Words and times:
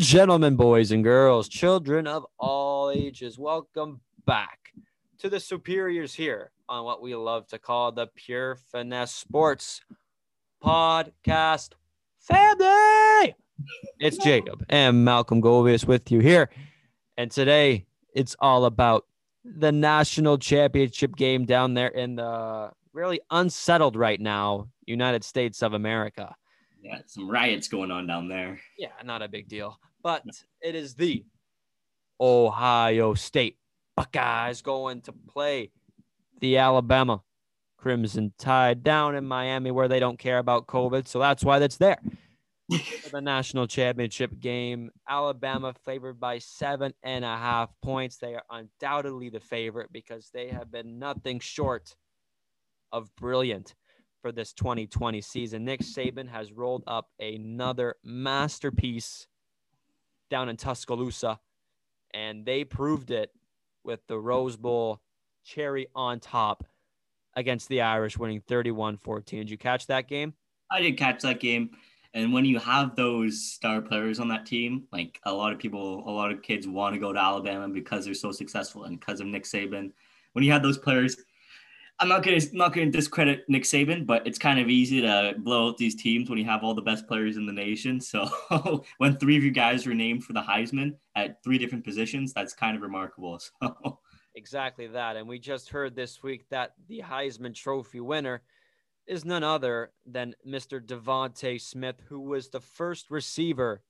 and 0.00 0.06
gentlemen, 0.06 0.56
boys 0.56 0.92
and 0.92 1.04
girls, 1.04 1.46
children 1.46 2.06
of 2.06 2.24
all 2.38 2.90
ages, 2.90 3.38
welcome 3.38 4.00
back 4.24 4.72
to 5.18 5.28
the 5.28 5.38
superiors 5.38 6.14
here 6.14 6.52
on 6.70 6.86
what 6.86 7.02
we 7.02 7.14
love 7.14 7.46
to 7.46 7.58
call 7.58 7.92
the 7.92 8.06
Pure 8.06 8.56
Finesse 8.72 9.14
Sports 9.14 9.82
Podcast 10.64 11.72
Family. 12.18 13.34
It's 13.98 14.16
Jacob 14.16 14.64
and 14.70 15.04
Malcolm 15.04 15.42
Govius 15.42 15.86
with 15.86 16.10
you 16.10 16.20
here. 16.20 16.48
And 17.18 17.30
today 17.30 17.84
it's 18.14 18.34
all 18.40 18.64
about 18.64 19.04
the 19.44 19.70
national 19.70 20.38
championship 20.38 21.14
game 21.14 21.44
down 21.44 21.74
there 21.74 21.88
in 21.88 22.16
the 22.16 22.70
really 22.94 23.20
unsettled 23.30 23.96
right 23.96 24.18
now 24.18 24.70
United 24.86 25.24
States 25.24 25.62
of 25.62 25.74
America. 25.74 26.34
Yeah, 26.82 27.00
some 27.04 27.30
riots 27.30 27.68
going 27.68 27.90
on 27.90 28.06
down 28.06 28.28
there. 28.28 28.58
Yeah, 28.78 28.92
not 29.04 29.20
a 29.20 29.28
big 29.28 29.46
deal. 29.46 29.78
But 30.02 30.24
it 30.62 30.74
is 30.74 30.94
the 30.94 31.24
Ohio 32.20 33.14
State 33.14 33.56
Buckeyes 33.96 34.62
going 34.62 35.02
to 35.02 35.12
play 35.12 35.70
the 36.40 36.58
Alabama 36.58 37.22
Crimson 37.76 38.32
Tide 38.38 38.82
down 38.82 39.14
in 39.14 39.26
Miami 39.26 39.70
where 39.70 39.88
they 39.88 40.00
don't 40.00 40.18
care 40.18 40.38
about 40.38 40.66
COVID. 40.66 41.06
So 41.06 41.18
that's 41.18 41.44
why 41.44 41.58
that's 41.58 41.76
there. 41.76 41.98
For 43.02 43.10
the 43.10 43.20
national 43.20 43.66
championship 43.66 44.38
game, 44.38 44.90
Alabama 45.08 45.74
favored 45.84 46.20
by 46.20 46.38
seven 46.38 46.92
and 47.02 47.24
a 47.24 47.36
half 47.36 47.70
points. 47.82 48.18
They 48.18 48.34
are 48.34 48.44
undoubtedly 48.48 49.28
the 49.28 49.40
favorite 49.40 49.90
because 49.92 50.30
they 50.32 50.48
have 50.48 50.70
been 50.70 50.98
nothing 50.98 51.40
short 51.40 51.96
of 52.92 53.14
brilliant 53.16 53.74
for 54.22 54.30
this 54.30 54.52
2020 54.52 55.20
season. 55.20 55.64
Nick 55.64 55.80
Saban 55.80 56.28
has 56.28 56.52
rolled 56.52 56.84
up 56.86 57.08
another 57.18 57.96
masterpiece 58.04 59.26
down 60.30 60.48
in 60.48 60.56
Tuscaloosa, 60.56 61.38
and 62.14 62.44
they 62.46 62.64
proved 62.64 63.10
it 63.10 63.30
with 63.84 64.00
the 64.06 64.18
Rose 64.18 64.56
Bowl 64.56 65.00
cherry 65.44 65.88
on 65.94 66.20
top 66.20 66.64
against 67.34 67.68
the 67.68 67.82
Irish, 67.82 68.16
winning 68.16 68.40
31 68.40 68.96
14. 68.96 69.40
Did 69.40 69.50
you 69.50 69.58
catch 69.58 69.86
that 69.88 70.08
game? 70.08 70.34
I 70.70 70.80
did 70.80 70.96
catch 70.96 71.22
that 71.22 71.40
game. 71.40 71.70
And 72.12 72.32
when 72.32 72.44
you 72.44 72.58
have 72.58 72.96
those 72.96 73.44
star 73.44 73.80
players 73.80 74.18
on 74.18 74.28
that 74.28 74.46
team, 74.46 74.84
like 74.92 75.20
a 75.24 75.32
lot 75.32 75.52
of 75.52 75.58
people, 75.58 76.08
a 76.08 76.10
lot 76.10 76.32
of 76.32 76.42
kids 76.42 76.66
want 76.66 76.94
to 76.94 77.00
go 77.00 77.12
to 77.12 77.20
Alabama 77.20 77.68
because 77.68 78.04
they're 78.04 78.14
so 78.14 78.32
successful 78.32 78.84
and 78.84 78.98
because 78.98 79.20
of 79.20 79.26
Nick 79.28 79.44
Saban. 79.44 79.92
When 80.32 80.44
you 80.44 80.50
have 80.52 80.62
those 80.62 80.78
players, 80.78 81.16
I'm 82.00 82.08
not 82.08 82.22
gonna 82.22 82.40
not 82.52 82.72
gonna 82.72 82.90
discredit 82.90 83.44
Nick 83.48 83.64
Saban, 83.64 84.06
but 84.06 84.26
it's 84.26 84.38
kind 84.38 84.58
of 84.58 84.70
easy 84.70 85.02
to 85.02 85.34
blow 85.38 85.68
out 85.68 85.76
these 85.76 85.94
teams 85.94 86.30
when 86.30 86.38
you 86.38 86.46
have 86.46 86.64
all 86.64 86.72
the 86.72 86.80
best 86.80 87.06
players 87.06 87.36
in 87.36 87.44
the 87.44 87.52
nation. 87.52 88.00
So 88.00 88.26
when 88.98 89.18
three 89.18 89.36
of 89.36 89.44
you 89.44 89.50
guys 89.50 89.86
were 89.86 89.94
named 89.94 90.24
for 90.24 90.32
the 90.32 90.40
Heisman 90.40 90.94
at 91.14 91.42
three 91.44 91.58
different 91.58 91.84
positions, 91.84 92.32
that's 92.32 92.54
kind 92.54 92.74
of 92.76 92.82
remarkable. 92.82 93.38
So 93.50 93.98
exactly 94.34 94.86
that. 94.86 95.16
And 95.16 95.28
we 95.28 95.38
just 95.38 95.68
heard 95.68 95.94
this 95.94 96.22
week 96.22 96.48
that 96.50 96.72
the 96.88 97.02
Heisman 97.04 97.54
Trophy 97.54 98.00
winner 98.00 98.42
is 99.06 99.24
none 99.24 99.42
other 99.42 99.90
than 100.06 100.34
Mr. 100.46 100.80
DeVonta 100.80 101.60
Smith, 101.60 101.96
who 102.08 102.20
was 102.20 102.48
the 102.48 102.60
first 102.60 103.10
receiver 103.10 103.82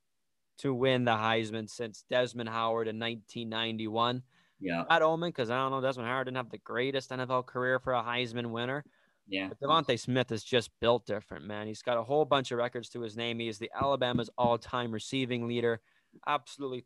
to 0.58 0.74
win 0.74 1.04
the 1.04 1.12
Heisman 1.12 1.68
since 1.68 2.04
Desmond 2.08 2.48
Howard 2.48 2.88
in 2.88 2.98
1991. 2.98 4.22
Yeah. 4.60 4.84
Bad 4.88 5.02
omen 5.02 5.30
because 5.30 5.50
I 5.50 5.56
don't 5.56 5.70
know. 5.70 5.80
Desmond 5.80 6.08
Howard 6.08 6.26
didn't 6.26 6.36
have 6.36 6.50
the 6.50 6.58
greatest 6.58 7.10
NFL 7.10 7.46
career 7.46 7.78
for 7.78 7.94
a 7.94 8.02
Heisman 8.02 8.50
winner. 8.50 8.84
Yeah. 9.26 9.48
But 9.48 9.60
DeVonta 9.60 9.98
Smith 9.98 10.32
is 10.32 10.42
just 10.42 10.70
built 10.80 11.06
different, 11.06 11.46
man. 11.46 11.66
He's 11.66 11.82
got 11.82 11.96
a 11.96 12.02
whole 12.02 12.24
bunch 12.24 12.50
of 12.50 12.58
records 12.58 12.88
to 12.90 13.00
his 13.00 13.16
name. 13.16 13.38
He 13.38 13.48
is 13.48 13.58
the 13.58 13.70
Alabama's 13.74 14.30
all 14.36 14.58
time 14.58 14.92
receiving 14.92 15.46
leader. 15.46 15.80
Absolutely 16.26 16.84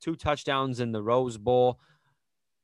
two 0.00 0.16
touchdowns 0.16 0.80
in 0.80 0.92
the 0.92 1.02
Rose 1.02 1.36
Bowl, 1.36 1.78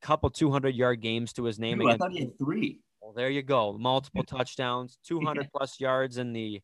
couple 0.00 0.30
200 0.30 0.74
yard 0.74 1.00
games 1.00 1.32
to 1.34 1.44
his 1.44 1.58
name. 1.58 1.80
Ooh, 1.80 1.88
I 1.88 1.96
thought 1.96 2.12
he 2.12 2.20
had 2.20 2.38
three. 2.38 2.80
Well, 3.00 3.12
there 3.12 3.30
you 3.30 3.42
go. 3.42 3.76
Multiple 3.78 4.22
touchdowns, 4.26 4.98
200 5.06 5.48
plus 5.52 5.80
yards 5.80 6.18
in 6.18 6.32
the 6.32 6.62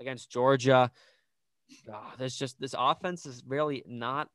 against 0.00 0.30
Georgia. 0.30 0.90
Oh, 1.92 2.12
there's 2.18 2.36
just 2.36 2.60
this 2.60 2.74
offense 2.78 3.24
is 3.24 3.42
really 3.46 3.82
not 3.86 4.28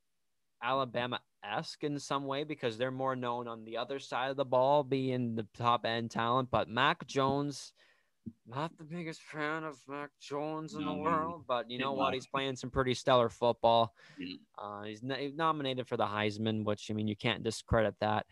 Alabama 0.61 1.19
esque 1.43 1.83
in 1.83 1.99
some 1.99 2.25
way 2.25 2.43
because 2.43 2.77
they're 2.77 2.91
more 2.91 3.15
known 3.15 3.47
on 3.47 3.63
the 3.63 3.77
other 3.77 3.99
side 3.99 4.31
of 4.31 4.37
the 4.37 4.45
ball, 4.45 4.83
being 4.83 5.35
the 5.35 5.47
top 5.57 5.85
end 5.85 6.11
talent. 6.11 6.49
But 6.51 6.69
Mac 6.69 7.05
Jones, 7.07 7.73
not 8.47 8.77
the 8.77 8.83
biggest 8.83 9.21
fan 9.21 9.63
of 9.63 9.77
Mac 9.87 10.09
Jones 10.19 10.73
in 10.73 10.81
No, 10.85 10.95
the 10.95 11.01
world, 11.01 11.45
but 11.47 11.69
you 11.69 11.79
know 11.79 11.93
what? 11.93 12.13
He's 12.13 12.27
playing 12.27 12.55
some 12.55 12.69
pretty 12.69 12.93
stellar 12.93 13.29
football. 13.29 13.93
Uh, 14.57 14.83
he's, 14.83 15.01
n- 15.03 15.17
he's 15.19 15.35
nominated 15.35 15.87
for 15.87 15.97
the 15.97 16.05
Heisman, 16.05 16.63
which 16.63 16.89
I 16.89 16.93
mean, 16.93 17.07
you 17.07 17.15
can't 17.15 17.43
discredit 17.43 17.95
that. 18.01 18.25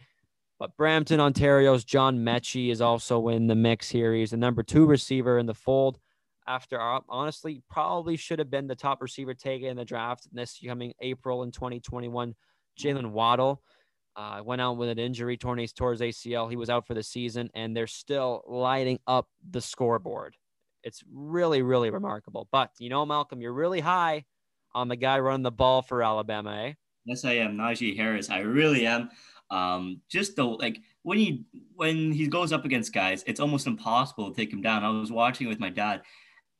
But 0.58 0.76
Brampton, 0.78 1.20
Ontario's 1.20 1.84
John 1.84 2.20
Metchie 2.20 2.72
is 2.72 2.80
also 2.80 3.28
in 3.28 3.48
the 3.48 3.56
mix 3.56 3.90
here. 3.90 4.14
He's 4.14 4.32
the 4.32 4.38
number 4.38 4.64
two 4.64 4.86
receiver 4.86 5.38
in 5.38 5.46
the 5.46 5.54
fold. 5.54 6.00
After 6.48 6.80
uh, 6.80 7.00
honestly, 7.10 7.64
probably 7.70 8.18
should 8.18 8.40
have 8.40 8.52
been 8.52 8.68
the 8.68 8.76
top 8.76 9.02
receiver 9.02 9.34
taken 9.34 9.70
in 9.70 9.78
the 9.78 9.86
draft 9.86 10.28
this 10.32 10.60
coming 10.66 10.94
April 11.02 11.44
in 11.44 11.52
2021. 11.52 12.36
Jaylen 12.80 13.12
Waddle 13.12 13.62
uh, 14.16 14.42
went 14.44 14.62
out 14.62 14.78
with 14.78 14.90
an 14.90 15.00
injury, 15.00 15.38
torn 15.38 15.58
his 15.58 15.74
towards 15.74 16.02
ACL. 16.02 16.50
He 16.50 16.56
was 16.56 16.70
out 16.70 16.88
for 16.88 16.94
the 16.94 17.04
season, 17.04 17.50
and 17.54 17.76
they're 17.76 17.88
still 17.88 18.44
lighting 18.48 19.00
up 19.08 19.28
the 19.50 19.62
scoreboard. 19.62 20.36
It's 20.84 21.04
really, 21.12 21.62
really 21.62 21.90
remarkable. 21.90 22.48
But 22.52 22.72
you 22.80 22.90
know, 22.90 23.06
Malcolm, 23.06 23.42
you're 23.42 23.54
really 23.54 23.80
high 23.80 24.26
on 24.74 24.88
the 24.88 24.96
guy 24.96 25.20
running 25.20 25.44
the 25.44 25.52
ball 25.52 25.82
for 25.82 26.04
Alabama, 26.04 26.66
eh? 26.66 26.74
Yes, 27.06 27.26
I 27.26 27.34
am. 27.34 27.58
Najee 27.58 27.96
Harris. 27.96 28.30
I 28.30 28.40
really 28.40 28.86
am. 28.86 29.10
Um, 29.52 30.02
just 30.10 30.36
though, 30.36 30.52
like 30.52 30.80
when 31.04 31.18
he 31.18 31.46
when 31.76 32.12
he 32.12 32.28
goes 32.28 32.52
up 32.52 32.66
against 32.66 32.94
guys, 32.94 33.24
it's 33.28 33.40
almost 33.40 33.68
impossible 33.68 34.30
to 34.30 34.36
take 34.36 34.52
him 34.52 34.62
down. 34.62 34.84
I 34.84 34.90
was 34.90 35.12
watching 35.12 35.48
with 35.48 35.60
my 35.60 35.70
dad 35.70 36.02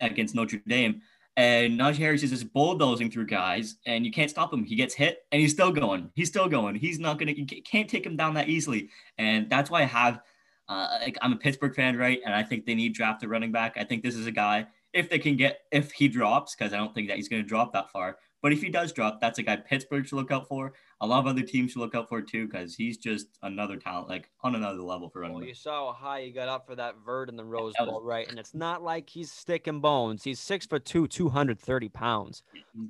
against 0.02 0.36
Notre 0.36 0.62
Dame, 0.68 1.02
and 1.38 1.80
Najee 1.80 1.98
Harris 1.98 2.24
is 2.24 2.30
just 2.32 2.52
bulldozing 2.54 3.12
through 3.12 3.28
guys, 3.28 3.76
and 3.86 4.06
you 4.06 4.12
can't 4.12 4.30
stop 4.30 4.54
him. 4.54 4.64
He 4.64 4.76
gets 4.76 4.94
hit, 4.94 5.20
and 5.32 5.42
he's 5.42 5.52
still 5.52 5.72
going. 5.72 6.10
He's 6.16 6.30
still 6.30 6.48
going. 6.48 6.76
He's 6.76 7.00
not 7.00 7.20
gonna. 7.20 7.34
You 7.34 7.46
can't 7.46 7.90
take 7.90 8.06
him 8.06 8.16
down 8.16 8.34
that 8.36 8.50
easily, 8.50 8.90
and 9.18 9.50
that's 9.50 9.70
why 9.70 9.82
I 9.82 9.86
have. 9.86 10.22
Uh, 10.68 10.98
like 11.02 11.18
I'm 11.22 11.34
a 11.34 11.38
Pittsburgh 11.38 11.76
fan, 11.76 11.96
right? 11.96 12.20
And 12.26 12.34
I 12.34 12.42
think 12.42 12.66
they 12.66 12.74
need 12.74 12.94
draft 12.94 13.24
a 13.24 13.28
running 13.28 13.52
back. 13.52 13.78
I 13.78 13.84
think 13.84 14.02
this 14.02 14.16
is 14.16 14.26
a 14.26 14.32
guy 14.32 14.66
if 14.94 15.10
they 15.10 15.20
can 15.20 15.36
get 15.36 15.60
if 15.72 15.92
he 15.92 16.08
drops 16.08 16.56
because 16.56 16.74
I 16.74 16.78
don't 16.78 16.96
think 16.96 17.10
that 17.10 17.18
he's 17.18 17.30
going 17.30 17.44
to 17.44 17.48
drop 17.48 17.74
that 17.74 17.92
far. 17.92 18.18
But 18.42 18.54
if 18.54 18.62
he 18.62 18.70
does 18.70 18.94
drop, 18.94 19.20
that's 19.20 19.38
a 19.38 19.44
guy 19.44 19.58
Pittsburgh 19.58 20.08
should 20.08 20.16
look 20.16 20.32
out 20.32 20.48
for. 20.48 20.74
A 21.02 21.08
lot 21.08 21.20
of 21.20 21.28
other 21.28 21.42
teams 21.42 21.72
should 21.72 21.80
look 21.80 21.94
out 21.94 22.08
for 22.08 22.22
too 22.22 22.48
because 22.48 22.74
he's 22.74 22.98
just 22.98 23.28
another 23.44 23.76
talent, 23.76 24.08
like 24.08 24.30
on 24.44 24.56
another 24.56 24.82
level 24.82 25.10
for 25.10 25.20
running. 25.22 25.36
Well, 25.38 25.46
you 25.46 25.54
saw 25.54 25.92
how 25.94 26.08
high 26.08 26.22
he 26.24 26.32
got 26.32 26.48
up 26.48 26.66
for 26.66 26.76
that 26.76 26.96
vert 27.06 27.28
in 27.30 27.36
the 27.36 27.44
Rose 27.44 27.74
was- 27.80 27.90
Bowl, 27.90 28.02
right? 28.02 28.28
And 28.30 28.40
it's 28.40 28.54
not 28.54 28.82
like 28.82 29.10
he's 29.10 29.32
stick 29.32 29.68
and 29.68 29.82
bones. 29.82 30.24
He's 30.24 30.40
six 30.40 30.66
foot 30.66 30.86
two, 30.86 31.08
230 31.08 31.90
pounds 31.90 32.44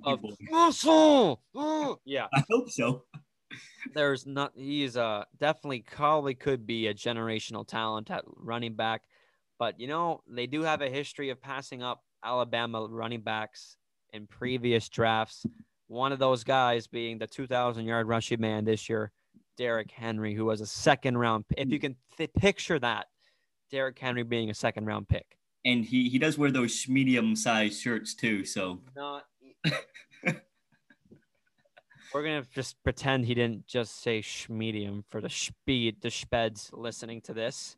of 0.03 0.19
muscle. 0.51 1.41
Oh, 1.55 1.99
yeah. 2.05 2.27
I 2.33 2.43
hope 2.49 2.69
so. 2.69 3.03
there's 3.93 4.25
not 4.25 4.51
he's 4.55 4.97
uh 4.97 5.23
definitely 5.39 5.81
probably 5.81 6.33
could 6.35 6.65
be 6.65 6.87
a 6.87 6.93
generational 6.93 7.65
talent 7.65 8.09
at 8.11 8.23
running 8.35 8.73
back 8.75 9.03
but 9.59 9.79
you 9.79 9.87
know 9.87 10.19
they 10.27 10.47
do 10.47 10.63
have 10.63 10.81
a 10.81 10.89
history 10.89 11.29
of 11.29 11.39
passing 11.41 11.81
up 11.81 12.03
alabama 12.23 12.85
running 12.89 13.21
backs 13.21 13.77
in 14.11 14.25
previous 14.27 14.89
drafts 14.89 15.45
one 15.87 16.11
of 16.11 16.19
those 16.19 16.43
guys 16.43 16.87
being 16.87 17.17
the 17.17 17.27
2000 17.27 17.85
yard 17.85 18.07
rushing 18.07 18.41
man 18.41 18.65
this 18.65 18.89
year 18.89 19.11
Derrick 19.57 19.91
henry 19.91 20.33
who 20.33 20.45
was 20.45 20.61
a 20.61 20.65
second 20.65 21.17
round 21.17 21.45
if 21.57 21.69
you 21.69 21.79
can 21.79 21.95
th- 22.17 22.33
picture 22.33 22.79
that 22.79 23.07
Derrick 23.71 23.97
henry 23.99 24.23
being 24.23 24.49
a 24.49 24.53
second 24.53 24.85
round 24.85 25.07
pick 25.07 25.37
And 25.63 25.85
he 25.85 26.09
he 26.09 26.19
does 26.19 26.37
wear 26.37 26.51
those 26.51 26.87
medium 26.87 27.35
sized 27.35 27.81
shirts 27.81 28.13
too. 28.15 28.45
So 28.45 28.79
not 28.95 29.23
We're 32.13 32.23
gonna 32.23 32.45
just 32.53 32.81
pretend 32.83 33.25
he 33.25 33.33
didn't 33.33 33.67
just 33.67 34.01
say 34.01 34.23
medium 34.47 35.03
for 35.09 35.19
the 35.19 35.29
speed 35.29 35.97
the 36.01 36.09
speds 36.09 36.69
listening 36.71 37.19
to 37.21 37.33
this. 37.33 37.75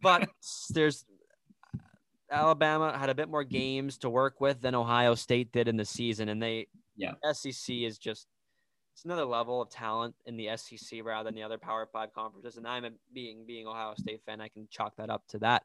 But 0.00 0.28
there's 0.70 1.04
Alabama 2.30 2.96
had 2.96 3.10
a 3.10 3.14
bit 3.14 3.28
more 3.28 3.44
games 3.44 3.98
to 3.98 4.10
work 4.10 4.40
with 4.40 4.60
than 4.60 4.74
Ohio 4.74 5.14
State 5.14 5.52
did 5.52 5.68
in 5.68 5.76
the 5.76 5.84
season, 5.84 6.28
and 6.28 6.42
they 6.42 6.68
Yeah. 6.96 7.14
SEC 7.32 7.84
is 7.84 7.98
just 7.98 8.26
it's 8.92 9.04
another 9.04 9.24
level 9.24 9.62
of 9.62 9.70
talent 9.70 10.14
in 10.26 10.36
the 10.36 10.48
SEC 10.56 11.00
rather 11.02 11.28
than 11.28 11.34
the 11.34 11.42
other 11.42 11.58
Power 11.58 11.88
Five 11.92 12.12
conferences. 12.12 12.56
And 12.56 12.66
I'm 12.66 12.84
a, 12.84 12.90
being 13.12 13.46
being 13.46 13.66
Ohio 13.66 13.94
State 13.96 14.20
fan, 14.26 14.40
I 14.40 14.48
can 14.48 14.68
chalk 14.70 14.96
that 14.96 15.10
up 15.10 15.26
to 15.28 15.38
that. 15.38 15.64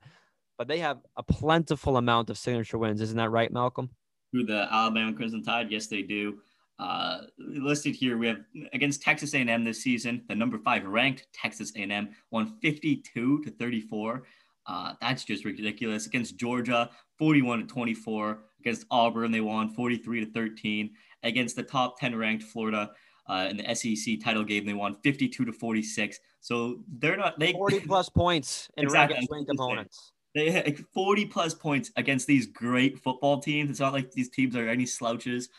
But 0.58 0.68
they 0.68 0.80
have 0.80 1.00
a 1.18 1.24
plentiful 1.24 1.98
amount 1.98 2.30
of 2.30 2.38
signature 2.38 2.78
wins, 2.78 3.02
isn't 3.02 3.18
that 3.18 3.30
right, 3.32 3.52
Malcolm? 3.52 3.90
through 4.32 4.44
the 4.46 4.68
Alabama 4.70 5.14
Crimson 5.14 5.42
Tide, 5.44 5.72
yes, 5.72 5.88
they 5.88 6.02
do. 6.02 6.40
Uh, 6.78 7.22
listed 7.38 7.96
here, 7.96 8.18
we 8.18 8.28
have 8.28 8.42
against 8.74 9.02
Texas 9.02 9.34
A&M 9.34 9.64
this 9.64 9.82
season, 9.82 10.24
the 10.28 10.36
number 10.36 10.58
five 10.58 10.84
ranked 10.86 11.28
Texas 11.32 11.72
A&M 11.78 12.10
won 12.32 12.58
52 12.62 13.44
to 13.44 13.50
34. 13.52 14.24
Uh, 14.68 14.94
that's 15.02 15.24
just 15.24 15.46
ridiculous. 15.46 16.08
Against 16.08 16.38
Georgia, 16.38 16.90
41 17.20 17.60
to 17.60 17.66
24. 17.66 18.40
Against 18.62 18.86
Auburn, 18.90 19.32
they 19.32 19.42
won 19.42 19.70
43 19.70 20.26
to 20.26 20.32
13. 20.32 20.90
against 21.24 21.56
the 21.56 21.64
top 21.64 22.00
10 22.00 22.16
ranked 22.16 22.44
Florida 22.44 22.92
uh, 23.28 23.48
in 23.50 23.58
the 23.58 23.76
SEC 23.76 24.20
title 24.24 24.44
game. 24.44 24.66
They 24.66 24.74
won 24.74 24.98
52 25.04 25.46
to 25.46 25.52
46. 25.52 26.20
So 26.42 26.80
they're 27.00 27.18
not 27.18 27.40
they 27.40 27.52
40 27.54 27.80
plus 27.88 28.10
points 28.10 28.70
in 28.78 28.84
Exactly, 28.84 29.16
ranked 29.18 29.32
ranked 29.32 29.52
opponents. 29.52 30.12
they 30.36 30.52
had 30.52 30.66
like 30.66 30.80
40 30.94 31.26
plus 31.26 31.54
points 31.54 31.92
against 31.96 32.28
these 32.28 32.46
great 32.48 33.00
football 33.00 33.40
teams. 33.40 33.70
It's 33.70 33.80
not 33.80 33.94
like 33.94 34.12
these 34.12 34.30
teams 34.30 34.56
are 34.56 34.68
any 34.68 34.86
slouches. 34.86 35.50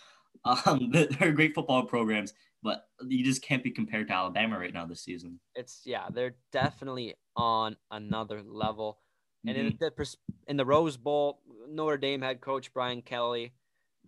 Um, 0.45 0.91
they're 1.19 1.33
great 1.33 1.55
football 1.55 1.83
programs, 1.85 2.35
but 2.63 2.87
you 3.07 3.25
just 3.25 3.43
can't 3.43 3.63
be 3.63 3.71
compared 3.71 4.09
to 4.09 4.15
Alabama 4.15 4.59
right 4.59 4.73
now 4.75 4.87
this 4.87 5.03
season. 5.03 5.39
It's 5.55 5.83
yeah, 5.85 6.09
they're 6.13 6.37
definitely 6.53 7.15
on 7.37 7.77
another 7.91 8.43
level. 8.43 8.99
And 9.47 9.57
in 9.57 9.73
Mhm. 9.73 9.79
the 9.79 9.91
pers- 9.93 10.17
in 10.49 10.57
the 10.57 10.65
Rose 10.67 10.97
Bowl, 10.97 11.41
Notre 11.69 11.97
Dame 11.99 12.23
head 12.23 12.41
coach 12.41 12.73
Brian 12.73 13.03
Kelly 13.03 13.53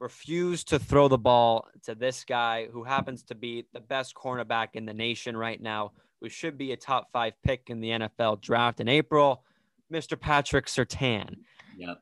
refused 0.01 0.69
to 0.69 0.79
throw 0.79 1.09
the 1.09 1.19
ball 1.19 1.69
to 1.83 1.95
this 1.95 2.25
guy 2.25 2.67
who 2.69 2.85
happens 2.85 3.23
to 3.25 3.35
be 3.35 3.65
the 3.73 3.81
best 3.81 4.15
cornerback 4.15 4.69
in 4.75 4.87
the 4.87 4.95
nation 4.95 5.37
right 5.37 5.61
now, 5.61 5.93
who 6.21 6.29
should 6.29 6.57
be 6.57 6.73
a 6.73 6.77
top 6.77 7.11
five 7.13 7.35
pick 7.43 7.69
in 7.71 7.81
the 7.81 7.91
NFL 7.91 8.37
draft 8.41 8.81
in 8.81 8.89
April, 8.89 9.45
Mr. 9.93 10.19
Patrick 10.21 10.67
Surtain. 10.67 11.37
Yep. 11.77 12.01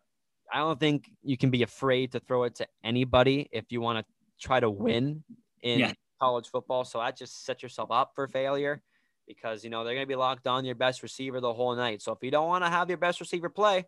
I 0.53 0.59
don't 0.59 0.79
think 0.79 1.11
you 1.23 1.37
can 1.37 1.51
be 1.51 1.63
afraid 1.63 2.13
to 2.13 2.21
throw 2.21 2.45
it 2.45 2.55
to 2.57 2.69
anybody 2.85 3.49
if 3.51 3.73
you 3.73 3.81
want 3.81 4.07
to 4.07 4.15
try 4.39 4.61
to 4.61 4.71
win 4.71 5.25
in 5.63 5.81
Yeah. 5.81 5.93
College 6.21 6.49
football. 6.49 6.85
So 6.85 6.99
that 6.99 7.17
just 7.17 7.45
set 7.45 7.63
yourself 7.63 7.91
up 7.91 8.13
for 8.15 8.29
failure 8.29 8.83
because 9.27 9.65
you 9.65 9.71
know 9.71 9.85
they're 9.85 9.95
going 9.95 10.07
to 10.07 10.09
be 10.09 10.15
locked 10.15 10.47
on 10.47 10.65
your 10.65 10.75
best 10.75 11.03
receiver 11.03 11.41
the 11.41 11.53
whole 11.53 11.75
night. 11.75 12.03
So 12.03 12.13
if 12.13 12.19
you 12.23 12.31
don't 12.31 12.49
want 12.49 12.65
to 12.65 12.71
have 12.71 12.89
your 12.89 12.99
best 12.99 13.21
receiver 13.21 13.49
play, 13.49 13.85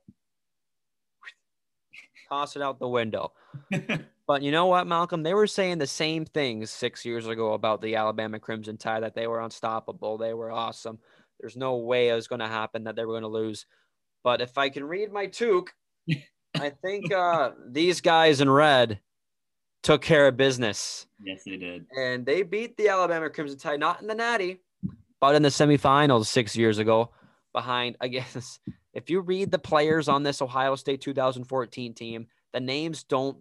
toss 2.28 2.56
it 2.56 2.62
out 2.62 2.78
the 2.78 2.88
window. 2.88 3.32
But 4.28 4.42
you 4.42 4.50
know 4.50 4.66
what, 4.66 4.86
Malcolm? 4.86 5.22
They 5.22 5.32
were 5.32 5.46
saying 5.46 5.78
the 5.78 5.86
same 5.86 6.26
things 6.26 6.70
six 6.70 7.02
years 7.02 7.26
ago 7.26 7.54
about 7.54 7.80
the 7.80 7.96
Alabama 7.96 8.38
Crimson 8.38 8.76
Tide 8.76 9.02
that 9.02 9.14
they 9.14 9.26
were 9.26 9.40
unstoppable. 9.40 10.18
They 10.18 10.34
were 10.34 10.52
awesome. 10.52 10.98
There's 11.40 11.56
no 11.56 11.76
way 11.76 12.10
it 12.10 12.14
was 12.14 12.28
going 12.28 12.40
to 12.40 12.46
happen 12.46 12.84
that 12.84 12.94
they 12.94 13.06
were 13.06 13.14
going 13.14 13.22
to 13.22 13.28
lose. 13.28 13.64
But 14.22 14.42
if 14.42 14.58
I 14.58 14.68
can 14.68 14.84
read 14.84 15.10
my 15.10 15.28
toque, 15.28 15.70
I 16.54 16.68
think 16.68 17.10
uh, 17.10 17.52
these 17.70 18.02
guys 18.02 18.42
in 18.42 18.50
red 18.50 19.00
took 19.88 20.02
care 20.02 20.28
of 20.28 20.36
business 20.36 21.06
yes, 21.24 21.44
they 21.46 21.56
did. 21.56 21.86
and 21.96 22.26
they 22.26 22.42
beat 22.42 22.76
the 22.76 22.88
Alabama 22.90 23.30
Crimson 23.30 23.58
Tide, 23.58 23.80
not 23.80 24.02
in 24.02 24.06
the 24.06 24.14
Natty, 24.14 24.60
but 25.18 25.34
in 25.34 25.40
the 25.42 25.48
semifinals 25.48 26.26
six 26.26 26.54
years 26.54 26.76
ago. 26.76 27.10
Behind, 27.54 27.96
I 27.98 28.08
guess, 28.08 28.60
if 28.92 29.08
you 29.08 29.20
read 29.20 29.50
the 29.50 29.58
players 29.58 30.06
on 30.06 30.22
this 30.22 30.42
Ohio 30.42 30.74
State 30.76 31.00
2014 31.00 31.94
team, 31.94 32.26
the 32.52 32.60
names 32.60 33.02
don't 33.02 33.38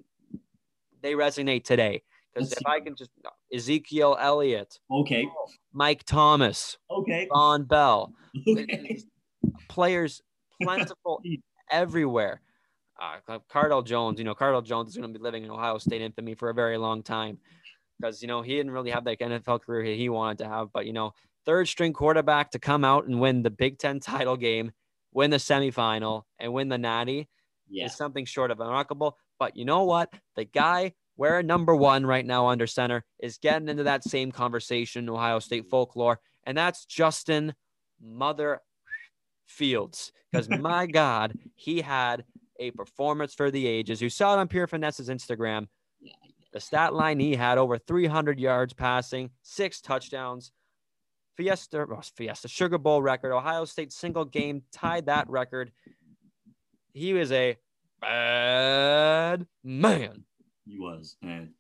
they 1.01 1.13
resonate 1.15 1.65
today. 1.65 2.03
Because 2.33 2.53
if 2.53 2.65
I 2.65 2.79
can 2.79 2.95
just 2.95 3.11
Ezekiel 3.53 4.15
Elliott, 4.17 4.79
Okay. 4.89 5.27
Mike 5.73 6.05
Thomas, 6.05 6.77
Okay. 6.89 7.27
Vonn 7.29 7.67
Bell, 7.67 8.13
Okay. 8.47 9.03
players 9.67 10.21
plentiful 10.61 11.21
everywhere. 11.71 12.39
Uh, 12.99 13.39
Cardale 13.51 13.85
Jones, 13.85 14.17
you 14.19 14.25
know, 14.25 14.33
Cardale 14.35 14.63
Jones 14.63 14.89
is 14.89 14.97
going 14.97 15.11
to 15.13 15.19
be 15.19 15.23
living 15.23 15.43
in 15.43 15.51
Ohio 15.51 15.77
State 15.77 16.01
infamy 16.01 16.33
for 16.35 16.49
a 16.49 16.53
very 16.53 16.77
long 16.77 17.03
time 17.03 17.37
because, 17.99 18.21
you 18.21 18.27
know, 18.27 18.41
he 18.41 18.55
didn't 18.55 18.71
really 18.71 18.91
have 18.91 19.03
that 19.05 19.19
NFL 19.19 19.61
career 19.61 19.83
he 19.83 20.09
wanted 20.09 20.39
to 20.39 20.47
have. 20.49 20.71
But, 20.73 20.85
you 20.85 20.93
know, 20.93 21.13
third 21.45 21.67
string 21.67 21.93
quarterback 21.93 22.51
to 22.51 22.59
come 22.59 22.83
out 22.83 23.05
and 23.05 23.19
win 23.19 23.43
the 23.43 23.49
Big 23.51 23.77
Ten 23.77 23.99
title 23.99 24.35
game, 24.37 24.71
win 25.13 25.29
the 25.29 25.37
semifinal, 25.37 26.23
and 26.39 26.53
win 26.53 26.69
the 26.69 26.77
Natty 26.77 27.29
Yeah. 27.69 27.85
is 27.85 27.95
something 27.95 28.25
short 28.25 28.49
of 28.51 28.59
remarkable. 28.59 29.17
But 29.39 29.55
you 29.55 29.65
know 29.65 29.83
what? 29.83 30.11
The 30.35 30.45
guy 30.45 30.93
wearing 31.17 31.47
number 31.47 31.75
one 31.75 32.05
right 32.05 32.25
now 32.25 32.47
under 32.47 32.65
center 32.67 33.03
is 33.19 33.37
getting 33.37 33.69
into 33.69 33.83
that 33.83 34.03
same 34.03 34.31
conversation 34.31 35.03
in 35.03 35.09
Ohio 35.09 35.39
State 35.39 35.69
folklore, 35.69 36.19
and 36.45 36.57
that's 36.57 36.85
Justin 36.85 37.53
Mother 38.01 38.61
Fields. 39.45 40.11
Because 40.31 40.49
my 40.61 40.85
God, 40.87 41.37
he 41.55 41.81
had 41.81 42.25
a 42.59 42.71
performance 42.71 43.33
for 43.33 43.51
the 43.51 43.67
ages. 43.67 44.01
You 44.01 44.09
saw 44.09 44.33
it 44.35 44.39
on 44.39 44.47
Pure 44.47 44.67
Finesse's 44.67 45.09
Instagram. 45.09 45.67
Yeah. 46.01 46.13
The 46.53 46.59
stat 46.59 46.93
line 46.93 47.19
he 47.19 47.35
had 47.35 47.57
over 47.57 47.77
300 47.77 48.39
yards 48.39 48.73
passing, 48.73 49.29
six 49.43 49.81
touchdowns. 49.81 50.51
Fiesta, 51.35 51.85
oh, 51.91 52.01
Fiesta 52.15 52.47
Sugar 52.47 52.77
Bowl 52.79 53.01
record. 53.01 53.31
Ohio 53.31 53.65
State 53.65 53.91
single 53.91 54.25
game 54.25 54.63
tied 54.71 55.05
that 55.05 55.29
record. 55.29 55.71
He 56.93 57.13
was 57.13 57.31
a 57.31 57.57
bad 58.01 59.45
man. 59.63 60.23
He 60.65 60.79
was. 60.79 61.15
And 61.21 61.51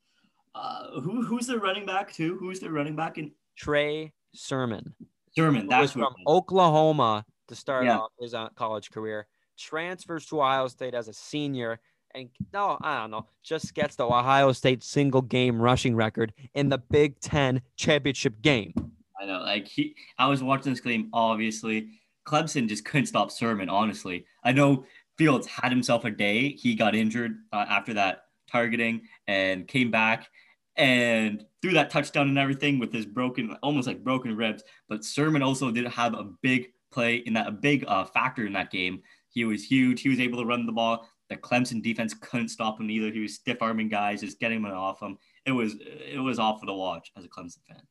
uh, 0.55 0.99
who 1.01 1.23
who's 1.23 1.45
the 1.47 1.59
running 1.59 1.85
back 1.85 2.11
too? 2.11 2.37
Who's 2.39 2.59
the 2.59 2.71
running 2.71 2.95
back 2.95 3.17
in 3.19 3.31
Trey 3.55 4.13
Sermon. 4.33 4.95
Sherman? 5.35 5.63
who 5.63 5.67
That's 5.67 5.81
was 5.81 5.91
from 5.91 6.15
Oklahoma 6.25 7.23
to 7.47 7.55
start 7.55 7.85
Yeah. 7.85 7.99
off 7.99 8.11
his 8.19 8.33
uh, 8.33 8.49
college 8.55 8.89
career. 8.89 9.27
Transfers 9.57 10.25
to 10.27 10.39
Ohio 10.39 10.67
State 10.67 10.93
as 10.93 11.07
a 11.07 11.13
senior, 11.13 11.79
and 12.13 12.29
no, 12.53 12.77
I 12.81 13.01
don't 13.01 13.11
know, 13.11 13.27
just 13.43 13.73
gets 13.73 13.95
the 13.95 14.05
Ohio 14.05 14.51
State 14.51 14.83
single 14.83 15.21
game 15.21 15.59
rushing 15.61 15.95
record 15.95 16.33
in 16.53 16.69
the 16.69 16.77
Big 16.77 17.19
Ten 17.19 17.61
championship 17.75 18.41
game. 18.41 18.73
I 19.19 19.25
know. 19.25 19.39
Like 19.39 19.67
he, 19.67 19.95
I 20.17 20.27
was 20.27 20.43
watching 20.43 20.71
this 20.71 20.81
game. 20.81 21.09
Obviously, 21.13 21.89
Clemson 22.25 22.67
just 22.67 22.85
couldn't 22.85 23.07
stop 23.07 23.31
Sermon. 23.31 23.69
Honestly, 23.69 24.25
I 24.43 24.51
know 24.51 24.85
Fields 25.17 25.47
had 25.47 25.71
himself 25.71 26.05
a 26.05 26.11
day. 26.11 26.49
He 26.49 26.75
got 26.75 26.95
injured 26.95 27.37
uh, 27.51 27.65
after 27.67 27.93
that 27.95 28.25
targeting 28.51 29.01
and 29.27 29.67
came 29.67 29.91
back 29.91 30.29
and 30.75 31.43
threw 31.61 31.73
that 31.73 31.89
touchdown 31.89 32.29
and 32.29 32.37
everything 32.37 32.77
with 32.77 32.93
his 32.93 33.05
broken, 33.05 33.57
almost 33.63 33.87
like 33.87 34.03
broken 34.03 34.35
ribs. 34.35 34.63
But 34.87 35.03
Sermon 35.03 35.41
also 35.41 35.71
did 35.71 35.87
have 35.87 36.13
a 36.13 36.29
big 36.41 36.67
play 36.91 37.15
in 37.15 37.33
that, 37.33 37.47
a 37.47 37.51
big 37.51 37.83
uh, 37.87 38.05
factor 38.05 38.45
in 38.45 38.53
that 38.53 38.71
game. 38.71 39.01
He 39.37 39.45
was 39.45 39.63
huge. 39.63 40.01
He 40.01 40.09
was 40.09 40.19
able 40.19 40.39
to 40.39 40.45
run 40.45 40.65
the 40.65 40.71
ball. 40.71 41.07
The 41.29 41.35
Clemson 41.35 41.83
defense 41.83 42.15
couldn't 42.15 42.47
stop 42.47 42.79
him 42.79 42.89
either. 42.89 43.11
He 43.11 43.19
was 43.19 43.35
stiff 43.35 43.61
arming 43.61 43.87
guys, 43.87 44.21
just 44.21 44.39
getting 44.39 44.63
them 44.63 44.71
off 44.71 44.99
him. 44.99 45.15
It 45.45 45.51
was 45.51 45.75
it 45.79 46.19
was 46.19 46.39
awful 46.39 46.67
to 46.67 46.73
watch 46.73 47.11
as 47.15 47.23
a 47.23 47.27
Clemson 47.27 47.59
fan. 47.67 47.83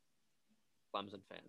Clemson 0.92 1.20
fan. 1.30 1.42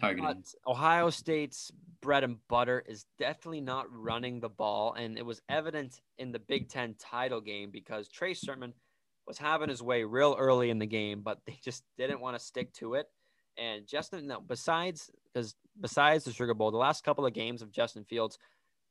Targeting. 0.00 0.24
But 0.24 0.70
Ohio 0.70 1.10
State's 1.10 1.70
bread 2.02 2.24
and 2.24 2.38
butter 2.48 2.82
is 2.84 3.06
definitely 3.16 3.60
not 3.60 3.86
running 3.92 4.40
the 4.40 4.48
ball. 4.48 4.94
And 4.94 5.16
it 5.16 5.24
was 5.24 5.40
evident 5.48 6.00
in 6.18 6.32
the 6.32 6.40
Big 6.40 6.68
Ten 6.68 6.96
title 6.98 7.40
game 7.40 7.70
because 7.70 8.08
Trey 8.08 8.34
Sermon 8.34 8.74
was 9.24 9.38
having 9.38 9.68
his 9.68 9.82
way 9.82 10.02
real 10.02 10.34
early 10.36 10.70
in 10.70 10.80
the 10.80 10.86
game, 10.86 11.20
but 11.20 11.38
they 11.46 11.56
just 11.62 11.84
didn't 11.96 12.20
want 12.20 12.36
to 12.36 12.44
stick 12.44 12.72
to 12.74 12.94
it. 12.94 13.06
And 13.56 13.86
Justin, 13.86 14.26
no, 14.26 14.40
besides 14.40 15.12
because 15.32 15.54
besides 15.80 16.24
the 16.24 16.32
Sugar 16.32 16.54
Bowl, 16.54 16.70
the 16.70 16.76
last 16.76 17.04
couple 17.04 17.24
of 17.24 17.32
games 17.32 17.62
of 17.62 17.70
Justin 17.70 18.04
Fields 18.04 18.38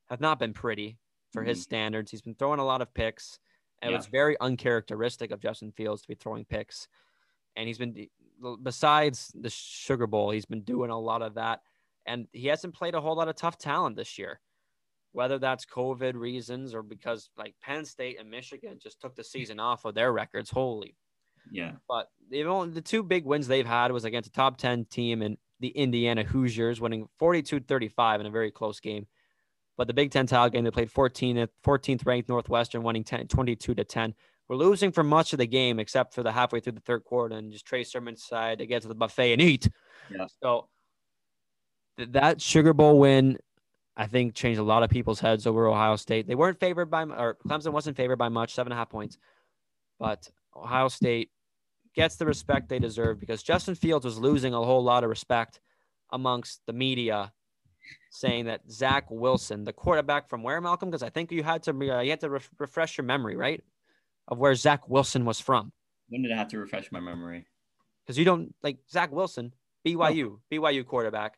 have 0.10 0.22
not 0.22 0.40
been 0.40 0.54
pretty 0.54 0.98
for 1.32 1.44
his 1.44 1.58
mm-hmm. 1.60 1.64
standards. 1.64 2.12
He's 2.12 2.22
been 2.22 2.36
throwing 2.36 2.60
a 2.60 2.66
lot 2.66 2.82
of 2.82 2.94
picks. 2.94 3.40
And 3.82 3.92
Yeah. 3.92 3.98
it's 3.98 4.08
very 4.08 4.40
uncharacteristic 4.40 5.32
of 5.32 5.42
Justin 5.42 5.72
Fields 5.72 6.02
to 6.02 6.08
be 6.08 6.16
throwing 6.16 6.46
picks. 6.46 6.88
And 7.56 7.68
he's 7.68 7.78
been 7.78 8.08
besides 8.64 9.32
the 9.36 9.50
Sugar 9.50 10.08
Bowl, 10.08 10.32
he's 10.32 10.46
been 10.46 10.64
doing 10.64 10.90
a 10.90 11.00
lot 11.00 11.22
of 11.22 11.36
that. 11.36 11.62
And 12.06 12.28
he 12.32 12.48
hasn't 12.48 12.76
played 12.76 12.96
a 12.96 13.02
whole 13.02 13.16
lot 13.16 13.28
of 13.28 13.36
tough 13.36 13.58
talent 13.58 13.96
this 13.96 14.18
year. 14.18 14.40
Whether 15.12 15.40
that's 15.40 15.66
COVID 15.66 16.16
reasons 16.16 16.74
or 16.74 16.84
because 16.84 17.30
like 17.38 17.56
Penn 17.62 17.86
State 17.86 18.20
and 18.20 18.30
Michigan 18.30 18.80
just 18.82 19.00
took 19.00 19.16
the 19.16 19.24
season 19.24 19.60
off 19.60 19.86
of 19.86 19.96
their 19.96 20.12
records. 20.12 20.50
Holy 20.50 20.98
Yeah. 21.52 21.74
but 21.88 22.10
only 22.32 22.74
the 22.74 22.82
two 22.82 23.04
big 23.04 23.26
wins 23.26 23.48
they've 23.48 23.66
had 23.66 23.92
was 23.92 24.04
against 24.04 24.30
a 24.30 24.32
top 24.32 24.58
10 24.58 24.86
team 24.86 25.22
in 25.22 25.38
the 25.60 25.70
Indiana 25.70 26.24
Hoosiers, 26.24 26.82
winning 26.82 27.08
42 27.18 27.62
35 27.62 28.22
in 28.22 28.28
a 28.28 28.32
very 28.32 28.52
close 28.52 28.80
game. 28.80 29.08
But 29.78 29.88
the 29.88 29.94
Big 29.94 30.12
Ten 30.12 30.26
title 30.26 30.50
game, 30.50 30.64
they 30.64 30.72
played 30.72 30.92
14th, 30.92 31.50
14th 31.64 32.06
ranked 32.06 32.30
Northwestern, 32.30 32.84
winning 32.84 33.04
10, 33.04 33.28
22 33.28 33.76
to 33.76 33.84
10. 33.84 34.14
We're 34.48 34.56
losing 34.56 34.92
for 34.92 35.04
much 35.04 35.34
of 35.34 35.40
the 35.40 35.48
game, 35.48 35.80
except 35.80 36.14
for 36.14 36.24
the 36.24 36.32
halfway 36.32 36.60
through 36.60 36.74
the 36.74 36.82
third 36.82 37.04
quarter, 37.04 37.36
and 37.36 37.52
just 37.52 37.66
Trey 37.66 37.84
Sermon 37.84 38.14
decided 38.14 38.60
to 38.60 38.68
get 38.68 38.84
to 38.84 38.88
the 38.88 38.96
buffet 38.96 39.34
and 39.34 39.42
eat. 39.42 39.68
Yeah. 40.10 40.28
So 40.42 40.68
th- 41.98 42.12
that 42.12 42.42
Sugar 42.42 42.74
Bowl 42.74 43.00
win, 43.00 43.38
I 43.98 44.06
think, 44.08 44.36
changed 44.36 44.60
a 44.60 44.64
lot 44.64 44.84
of 44.84 44.90
people's 44.90 45.20
heads 45.20 45.48
over 45.48 45.68
Ohio 45.68 45.96
State. 45.96 46.28
They 46.28 46.36
weren't 46.36 46.60
favored 46.60 46.92
by, 46.92 47.04
or 47.04 47.38
Clemson 47.48 47.72
wasn't 47.72 47.98
favored 47.98 48.18
by 48.18 48.30
much, 48.30 48.54
seven 48.54 48.72
and 48.72 48.78
a 48.78 48.80
half 48.80 48.90
points. 48.90 49.18
But 50.00 50.30
Ohio 50.56 50.90
State 50.90 51.32
gets 51.96 52.18
the 52.18 52.26
respect 52.26 52.70
they 52.70 52.80
deserve 52.80 53.20
because 53.20 53.42
Justin 53.42 53.74
Fields 53.74 54.06
was 54.06 54.20
losing 54.20 54.54
a 54.54 54.62
whole 54.62 54.84
lot 54.84 55.04
of 55.04 55.10
respect 55.10 55.60
amongst 56.12 56.62
the 56.68 56.74
media, 56.74 57.34
saying 58.10 58.46
that 58.46 58.62
Zach 58.70 59.06
Wilson, 59.10 59.64
the 59.64 59.74
quarterback 59.74 60.30
from 60.30 60.42
where 60.44 60.60
Malcolm, 60.62 60.90
because 60.90 61.04
I 61.04 61.10
think 61.10 61.32
you 61.32 61.44
had 61.44 61.64
to 61.64 61.72
uh, 61.72 62.02
you 62.02 62.10
had 62.10 62.22
to 62.22 62.30
ref- 62.30 62.50
refresh 62.58 62.98
your 62.98 63.06
memory, 63.06 63.36
right, 63.36 63.64
of 64.28 64.38
where 64.38 64.56
Zach 64.56 64.88
Wilson 64.90 65.26
was 65.26 65.40
from, 65.40 65.72
When 66.10 66.22
did 66.24 66.32
I 66.32 66.38
have 66.38 66.48
to 66.50 66.60
refresh 66.60 66.92
my 66.92 67.00
memory? 67.00 67.46
because 68.06 68.18
you 68.18 68.26
don't 68.26 68.54
like 68.62 68.78
Zach 68.92 69.12
Wilson, 69.12 69.52
BYU, 69.86 70.40
BYU 70.52 70.86
quarterback. 70.86 71.38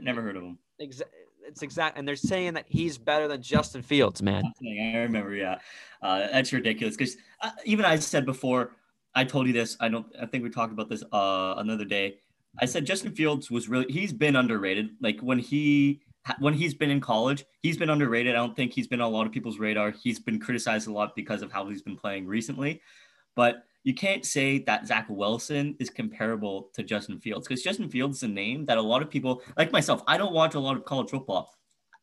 Never 0.00 0.20
heard 0.20 0.36
of 0.36 0.42
him. 0.42 0.58
Exa- 0.80 1.02
it's 1.46 1.62
exact, 1.62 1.96
and 1.96 2.06
they're 2.06 2.16
saying 2.16 2.54
that 2.54 2.64
he's 2.68 2.98
better 2.98 3.28
than 3.28 3.40
Justin 3.40 3.80
Fields, 3.80 4.20
man. 4.20 4.44
I 4.44 4.96
remember, 4.98 5.32
yeah. 5.34 5.58
Uh, 6.02 6.26
that's 6.32 6.52
ridiculous 6.52 6.96
because 6.96 7.16
uh, 7.40 7.50
even 7.64 7.84
I 7.84 7.96
said 8.00 8.26
before, 8.26 8.72
I 9.14 9.24
told 9.24 9.46
you 9.46 9.52
this. 9.52 9.76
I 9.80 9.88
don't. 9.88 10.06
I 10.20 10.26
think 10.26 10.42
we 10.44 10.50
talked 10.50 10.72
about 10.72 10.88
this 10.90 11.02
uh, 11.12 11.54
another 11.56 11.84
day. 11.84 12.16
I 12.58 12.64
said 12.66 12.86
Justin 12.86 13.12
Fields 13.14 13.50
was 13.50 13.68
really. 13.68 13.90
He's 13.92 14.12
been 14.12 14.36
underrated. 14.36 14.90
Like 15.00 15.20
when 15.20 15.38
he 15.38 16.00
when 16.38 16.54
he's 16.54 16.74
been 16.74 16.90
in 16.90 17.00
college, 17.00 17.44
he's 17.62 17.76
been 17.76 17.90
underrated. 17.90 18.34
I 18.34 18.38
don't 18.38 18.56
think 18.56 18.72
he's 18.72 18.88
been 18.88 19.00
on 19.00 19.12
a 19.12 19.14
lot 19.14 19.26
of 19.26 19.32
people's 19.32 19.58
radar. 19.58 19.90
He's 19.90 20.18
been 20.18 20.40
criticized 20.40 20.88
a 20.88 20.92
lot 20.92 21.14
because 21.14 21.42
of 21.42 21.52
how 21.52 21.68
he's 21.68 21.82
been 21.82 21.96
playing 21.96 22.26
recently. 22.26 22.80
But 23.34 23.64
you 23.84 23.94
can't 23.94 24.24
say 24.24 24.58
that 24.64 24.86
Zach 24.86 25.06
Wilson 25.08 25.76
is 25.78 25.90
comparable 25.90 26.70
to 26.74 26.82
Justin 26.82 27.20
Fields 27.20 27.46
because 27.46 27.62
Justin 27.62 27.88
Fields 27.88 28.16
is 28.16 28.22
a 28.24 28.28
name 28.28 28.64
that 28.64 28.78
a 28.78 28.82
lot 28.82 29.02
of 29.02 29.10
people, 29.10 29.42
like 29.56 29.70
myself, 29.70 30.02
I 30.08 30.16
don't 30.16 30.32
watch 30.32 30.54
a 30.54 30.60
lot 30.60 30.76
of 30.76 30.84
college 30.84 31.10
football. 31.10 31.54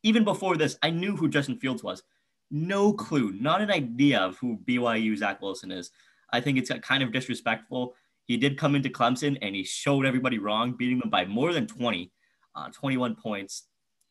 Even 0.03 0.23
before 0.23 0.55
this, 0.55 0.77
I 0.81 0.91
knew 0.91 1.15
who 1.15 1.27
Justin 1.27 1.57
Fields 1.57 1.83
was. 1.83 2.03
No 2.49 2.93
clue, 2.93 3.33
not 3.33 3.61
an 3.61 3.71
idea 3.71 4.19
of 4.19 4.37
who 4.37 4.59
BYU 4.65 5.17
Zach 5.17 5.41
Wilson 5.41 5.71
is. 5.71 5.91
I 6.31 6.39
think 6.39 6.57
it's 6.57 6.71
kind 6.81 7.03
of 7.03 7.11
disrespectful. 7.11 7.95
He 8.25 8.37
did 8.37 8.57
come 8.57 8.75
into 8.75 8.89
Clemson 8.89 9.37
and 9.41 9.55
he 9.55 9.63
showed 9.63 10.05
everybody 10.05 10.39
wrong, 10.39 10.75
beating 10.77 10.99
them 10.99 11.09
by 11.09 11.25
more 11.25 11.53
than 11.53 11.67
20, 11.67 12.11
uh, 12.55 12.69
21 12.69 13.15
points 13.15 13.63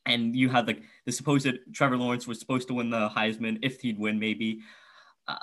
and 0.07 0.35
you 0.35 0.49
had 0.49 0.67
like 0.67 0.83
the 1.07 1.13
supposed 1.13 1.49
Trevor 1.73 1.97
Lawrence 1.97 2.27
was 2.27 2.41
supposed 2.41 2.69
to 2.69 2.75
win 2.75 2.91
the 2.91 3.09
Heisman 3.09 3.59
if 3.63 3.81
he'd 3.81 3.99
win, 3.99 4.19
maybe. 4.19 4.61
Uh, 5.29 5.37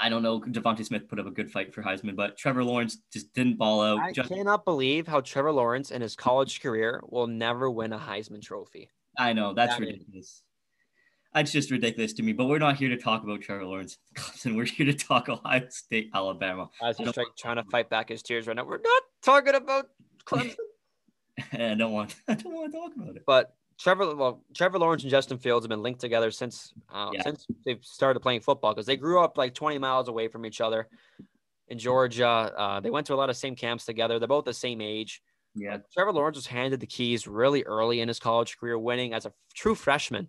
I 0.00 0.08
don't 0.08 0.22
know. 0.22 0.40
DeVonta 0.40 0.84
Smith 0.84 1.08
put 1.08 1.18
up 1.18 1.26
a 1.26 1.30
good 1.30 1.50
fight 1.50 1.74
for 1.74 1.82
Heisman, 1.82 2.14
but 2.14 2.36
Trevor 2.36 2.62
Lawrence 2.62 2.98
just 3.12 3.32
didn't 3.34 3.58
ball 3.58 3.82
out. 3.82 3.98
I 3.98 4.12
just, 4.12 4.28
cannot 4.28 4.64
believe 4.64 5.08
how 5.08 5.20
Trevor 5.20 5.52
Lawrence 5.52 5.90
in 5.90 6.00
his 6.00 6.14
college 6.14 6.60
career 6.60 7.02
will 7.08 7.26
never 7.26 7.68
win 7.68 7.92
a 7.92 7.98
Heisman 7.98 8.40
Trophy. 8.42 8.90
I 9.18 9.32
know 9.32 9.52
that's 9.52 9.74
that 9.74 9.80
ridiculous. 9.80 10.26
Is. 10.26 10.42
That's 11.34 11.50
just 11.50 11.70
ridiculous 11.70 12.12
to 12.14 12.22
me. 12.22 12.32
But 12.32 12.46
we're 12.46 12.58
not 12.58 12.76
here 12.76 12.88
to 12.88 12.96
talk 12.96 13.24
about 13.24 13.40
Trevor 13.40 13.64
Lawrence, 13.64 13.98
Clemson. 14.14 14.56
We're 14.56 14.66
here 14.66 14.86
to 14.86 14.94
talk 14.94 15.28
Ohio 15.28 15.66
State, 15.68 16.10
Alabama. 16.14 16.70
As 16.82 16.96
he's 16.96 17.12
trying 17.36 17.56
to 17.56 17.64
fight 17.64 17.90
back 17.90 18.08
his 18.08 18.22
tears 18.22 18.46
right 18.46 18.56
now. 18.56 18.64
We're 18.64 18.78
not 18.78 19.02
talking 19.22 19.54
about 19.54 19.86
Clemson. 20.24 20.54
I 21.52 21.74
don't 21.74 21.92
want. 21.92 22.14
I 22.28 22.34
don't 22.34 22.54
want 22.54 22.72
to 22.72 22.78
talk 22.78 22.92
about 22.96 23.16
it. 23.16 23.22
But 23.26 23.54
Trevor, 23.80 24.14
well, 24.14 24.44
Trevor 24.54 24.78
Lawrence 24.78 25.02
and 25.02 25.10
Justin 25.10 25.38
Fields 25.38 25.64
have 25.64 25.70
been 25.70 25.82
linked 25.82 26.00
together 26.00 26.30
since 26.30 26.72
uh, 26.92 27.10
yeah. 27.12 27.22
since 27.22 27.46
they've 27.66 27.84
started 27.84 28.20
playing 28.20 28.40
football 28.40 28.72
because 28.72 28.86
they 28.86 28.96
grew 28.96 29.20
up 29.20 29.36
like 29.36 29.54
20 29.54 29.78
miles 29.78 30.08
away 30.08 30.28
from 30.28 30.46
each 30.46 30.60
other 30.60 30.88
in 31.66 31.78
Georgia. 31.78 32.28
Uh, 32.28 32.78
they 32.78 32.90
went 32.90 33.08
to 33.08 33.14
a 33.14 33.16
lot 33.16 33.30
of 33.30 33.36
same 33.36 33.56
camps 33.56 33.84
together. 33.84 34.20
They're 34.20 34.28
both 34.28 34.44
the 34.44 34.54
same 34.54 34.80
age. 34.80 35.20
Yeah. 35.56 35.74
Uh, 35.74 35.78
Trevor 35.92 36.12
Lawrence 36.12 36.36
was 36.36 36.46
handed 36.46 36.78
the 36.78 36.86
keys 36.86 37.26
really 37.26 37.64
early 37.64 38.00
in 38.00 38.06
his 38.06 38.20
college 38.20 38.56
career, 38.56 38.78
winning 38.78 39.12
as 39.12 39.26
a 39.26 39.32
true 39.54 39.74
freshman. 39.74 40.28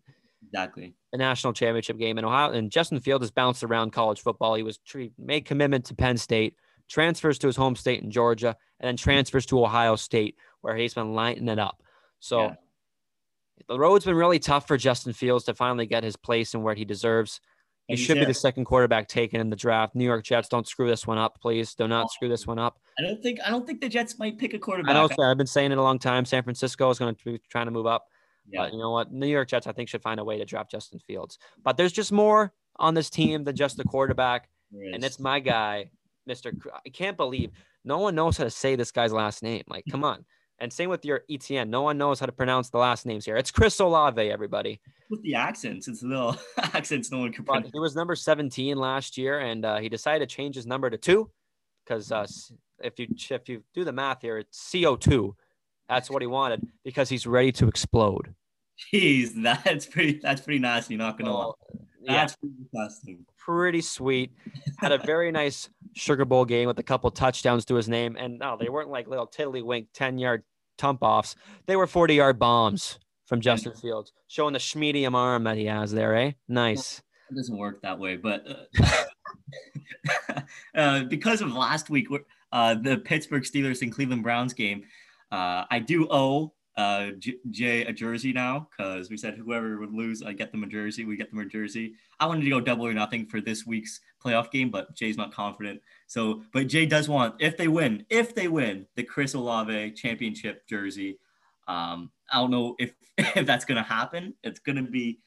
Exactly. 0.51 0.95
A 1.13 1.17
national 1.17 1.53
championship 1.53 1.97
game 1.97 2.17
in 2.17 2.25
Ohio. 2.25 2.51
And 2.51 2.71
Justin 2.71 2.99
Fields 2.99 3.23
has 3.23 3.31
bounced 3.31 3.63
around 3.63 3.91
college 3.91 4.21
football. 4.21 4.55
He 4.55 4.63
was 4.63 4.79
made 5.17 5.45
commitment 5.45 5.85
to 5.85 5.95
Penn 5.95 6.17
State, 6.17 6.55
transfers 6.89 7.37
to 7.39 7.47
his 7.47 7.55
home 7.55 7.75
state 7.75 8.03
in 8.03 8.11
Georgia, 8.11 8.55
and 8.79 8.87
then 8.87 8.97
transfers 8.97 9.45
to 9.47 9.63
Ohio 9.63 9.95
State, 9.95 10.37
where 10.61 10.75
he's 10.75 10.93
been 10.93 11.13
lighting 11.13 11.47
it 11.47 11.59
up. 11.59 11.81
So. 12.19 12.41
Yeah 12.41 12.55
the 13.67 13.79
road's 13.79 14.05
been 14.05 14.15
really 14.15 14.39
tough 14.39 14.67
for 14.67 14.77
Justin 14.77 15.13
Fields 15.13 15.45
to 15.45 15.53
finally 15.53 15.85
get 15.85 16.03
his 16.03 16.15
place 16.15 16.53
and 16.53 16.63
where 16.63 16.75
he 16.75 16.85
deserves. 16.85 17.41
He 17.87 17.95
should 17.95 18.17
be 18.17 18.25
the 18.25 18.33
second 18.33 18.65
quarterback 18.65 19.07
taken 19.07 19.39
in 19.39 19.51
the 19.51 19.55
draft. 19.55 19.93
New 19.93 20.05
York 20.05 20.23
Jets, 20.23 20.49
don't 20.49 20.67
screw 20.67 20.87
this 20.87 21.05
one 21.05 21.19
up, 21.19 21.39
please. 21.39 21.75
Do 21.75 21.87
not 21.87 22.09
screw 22.09 22.27
this 22.27 22.47
one 22.47 22.57
up. 22.57 22.79
I 22.97 23.03
don't 23.03 23.21
think 23.21 23.39
I 23.45 23.51
don't 23.51 23.67
think 23.67 23.79
the 23.79 23.89
Jets 23.89 24.17
might 24.17 24.39
pick 24.39 24.55
a 24.55 24.59
quarterback. 24.59 24.95
I 24.95 25.07
know. 25.07 25.23
I've 25.23 25.37
been 25.37 25.45
saying 25.45 25.71
it 25.71 25.77
a 25.77 25.83
long 25.83 25.99
time. 25.99 26.25
San 26.25 26.41
Francisco 26.41 26.89
is 26.89 26.97
going 26.97 27.13
to 27.13 27.23
be 27.23 27.39
trying 27.47 27.65
to 27.65 27.71
move 27.71 27.85
up. 27.85 28.07
Yeah. 28.49 28.63
But 28.63 28.73
you 28.73 28.79
know 28.79 28.91
what? 28.91 29.11
New 29.11 29.27
York 29.27 29.49
Jets, 29.49 29.67
I 29.67 29.71
think, 29.71 29.89
should 29.89 30.01
find 30.01 30.19
a 30.19 30.23
way 30.23 30.37
to 30.37 30.45
draft 30.45 30.71
Justin 30.71 30.99
Fields. 30.99 31.37
But 31.63 31.77
there's 31.77 31.91
just 31.91 32.11
more 32.11 32.53
on 32.77 32.93
this 32.93 33.09
team 33.09 33.43
than 33.43 33.55
just 33.55 33.77
the 33.77 33.83
quarterback, 33.83 34.49
and 34.71 35.03
it's 35.03 35.19
my 35.19 35.39
guy, 35.39 35.89
Mister. 36.25 36.53
I 36.85 36.89
can't 36.89 37.17
believe 37.17 37.51
no 37.83 37.99
one 37.99 38.15
knows 38.15 38.37
how 38.37 38.43
to 38.43 38.49
say 38.49 38.75
this 38.75 38.91
guy's 38.91 39.13
last 39.13 39.43
name. 39.43 39.63
Like, 39.67 39.85
come 39.89 40.03
on. 40.03 40.25
And 40.57 40.71
same 40.71 40.89
with 40.89 41.03
your 41.03 41.23
Etienne. 41.29 41.69
No 41.69 41.81
one 41.81 41.97
knows 41.97 42.17
how 42.21 42.27
to 42.27 42.31
pronounce 42.31 42.69
the 42.69 42.77
last 42.77 43.05
names 43.05 43.25
here. 43.25 43.35
It's 43.35 43.51
Chris 43.51 43.77
Olave, 43.81 44.21
everybody. 44.21 44.79
With 45.09 45.21
the 45.21 45.35
accents, 45.35 45.89
it's 45.89 46.01
little 46.01 46.37
accents 46.57 47.11
no 47.11 47.19
one 47.19 47.33
can 47.33 47.43
pronounce. 47.43 47.71
He 47.73 47.79
was 47.79 47.93
number 47.93 48.15
17 48.15 48.77
last 48.77 49.17
year, 49.17 49.39
and 49.39 49.65
uh, 49.65 49.79
he 49.79 49.89
decided 49.89 50.29
to 50.29 50.33
change 50.33 50.55
his 50.55 50.65
number 50.65 50.89
to 50.89 50.97
two 50.97 51.29
because 51.85 52.09
uh, 52.09 52.25
if 52.81 52.97
you 52.99 53.07
if 53.29 53.49
you 53.49 53.63
do 53.73 53.83
the 53.83 53.91
math 53.91 54.21
here, 54.21 54.37
it's 54.37 54.71
CO2. 54.71 55.33
That's 55.89 56.09
what 56.09 56.21
he 56.21 56.27
wanted 56.27 56.67
because 56.83 57.09
he's 57.09 57.27
ready 57.27 57.51
to 57.53 57.67
explode. 57.67 58.33
Jeez, 58.93 59.31
that's 59.41 59.85
pretty. 59.85 60.19
That's 60.21 60.41
pretty 60.41 60.59
nasty. 60.59 60.95
Not 60.97 61.17
gonna 61.17 61.33
lie. 61.33 61.51
That's 62.05 62.33
yeah. 62.33 62.35
pretty 62.39 62.55
disgusting. 62.63 63.25
Pretty 63.37 63.81
sweet. 63.81 64.31
Had 64.77 64.91
a 64.91 64.97
very 64.97 65.31
nice 65.31 65.69
Sugar 65.93 66.25
Bowl 66.25 66.45
game 66.45 66.67
with 66.67 66.79
a 66.79 66.83
couple 66.83 67.09
touchdowns 67.11 67.65
to 67.65 67.75
his 67.75 67.87
name. 67.87 68.15
And 68.19 68.39
no, 68.39 68.57
they 68.59 68.69
weren't 68.69 68.89
like 68.89 69.07
little 69.07 69.27
tiddlywink 69.27 69.87
10 69.93 70.17
yard 70.17 70.43
tump 70.77 70.99
offs. 71.01 71.35
They 71.65 71.75
were 71.75 71.87
40 71.87 72.15
yard 72.15 72.39
bombs 72.39 72.99
from 73.25 73.41
Justin 73.41 73.73
Fields, 73.73 74.11
showing 74.27 74.53
the 74.53 74.59
schmedium 74.59 75.15
arm 75.15 75.45
that 75.45 75.57
he 75.57 75.65
has 75.65 75.91
there, 75.91 76.15
eh? 76.15 76.31
Nice. 76.47 77.01
It 77.31 77.35
doesn't 77.35 77.57
work 77.57 77.81
that 77.81 77.97
way, 77.97 78.17
but 78.17 78.45
uh, 78.79 80.41
uh, 80.75 81.03
because 81.05 81.41
of 81.41 81.51
last 81.53 81.89
week, 81.89 82.07
uh, 82.51 82.75
the 82.75 82.97
Pittsburgh 82.97 83.41
Steelers 83.41 83.81
and 83.81 83.91
Cleveland 83.91 84.21
Browns 84.21 84.53
game, 84.53 84.83
uh, 85.31 85.65
I 85.69 85.79
do 85.79 86.07
owe 86.09 86.53
uh, 86.77 87.11
Jay 87.51 87.85
a 87.85 87.93
jersey 87.93 88.33
now 88.33 88.67
because 88.69 89.09
we 89.09 89.17
said 89.17 89.35
whoever 89.35 89.79
would 89.79 89.93
lose, 89.93 90.21
I 90.21 90.33
get 90.33 90.51
them 90.51 90.63
a 90.63 90.67
jersey. 90.67 91.05
We 91.05 91.15
get 91.15 91.29
them 91.29 91.39
a 91.39 91.45
jersey. 91.45 91.93
I 92.19 92.25
wanted 92.25 92.43
to 92.43 92.49
go 92.49 92.59
double 92.59 92.85
or 92.85 92.93
nothing 92.93 93.25
for 93.27 93.39
this 93.39 93.65
week's 93.65 94.01
playoff 94.23 94.51
game, 94.51 94.69
but 94.71 94.93
Jay's 94.93 95.17
not 95.17 95.33
confident. 95.33 95.81
So, 96.07 96.43
but 96.51 96.67
Jay 96.67 96.85
does 96.85 97.07
want, 97.07 97.35
if 97.39 97.55
they 97.57 97.67
win, 97.67 98.05
if 98.09 98.35
they 98.35 98.47
win, 98.47 98.85
the 98.95 99.03
Chris 99.03 99.33
Olave 99.33 99.91
championship 99.91 100.67
jersey. 100.67 101.19
Um, 101.67 102.11
I 102.31 102.37
don't 102.37 102.51
know 102.51 102.75
if 102.77 102.93
if 103.17 103.45
that's 103.45 103.65
gonna 103.65 103.83
happen. 103.83 104.33
It's 104.43 104.59
gonna 104.59 104.83
be 104.83 105.19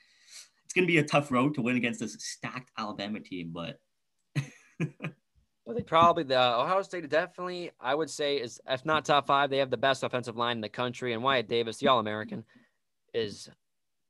it's 0.65 0.75
gonna 0.75 0.87
be 0.87 0.99
a 0.99 1.05
tough 1.05 1.31
road 1.31 1.55
to 1.55 1.63
win 1.63 1.77
against 1.77 2.01
this 2.01 2.17
stacked 2.19 2.71
Alabama 2.77 3.21
team, 3.21 3.53
but. 3.53 3.81
They 5.75 5.83
probably 5.83 6.23
the 6.23 6.39
Ohio 6.39 6.81
State 6.83 7.09
definitely 7.11 7.71
I 7.81 7.95
would 7.95 8.09
say 8.09 8.37
is 8.37 8.61
if 8.69 8.85
not 8.85 9.05
top 9.05 9.27
five, 9.27 9.51
they 9.51 9.59
have 9.59 9.71
the 9.71 9.77
best 9.77 10.03
offensive 10.03 10.37
line 10.37 10.57
in 10.57 10.61
the 10.63 10.69
country. 10.69 11.13
And 11.13 11.23
Wyatt 11.23 11.49
Davis, 11.49 11.79
the 11.79 11.89
All 11.89 11.99
American, 11.99 12.45
is 13.13 13.51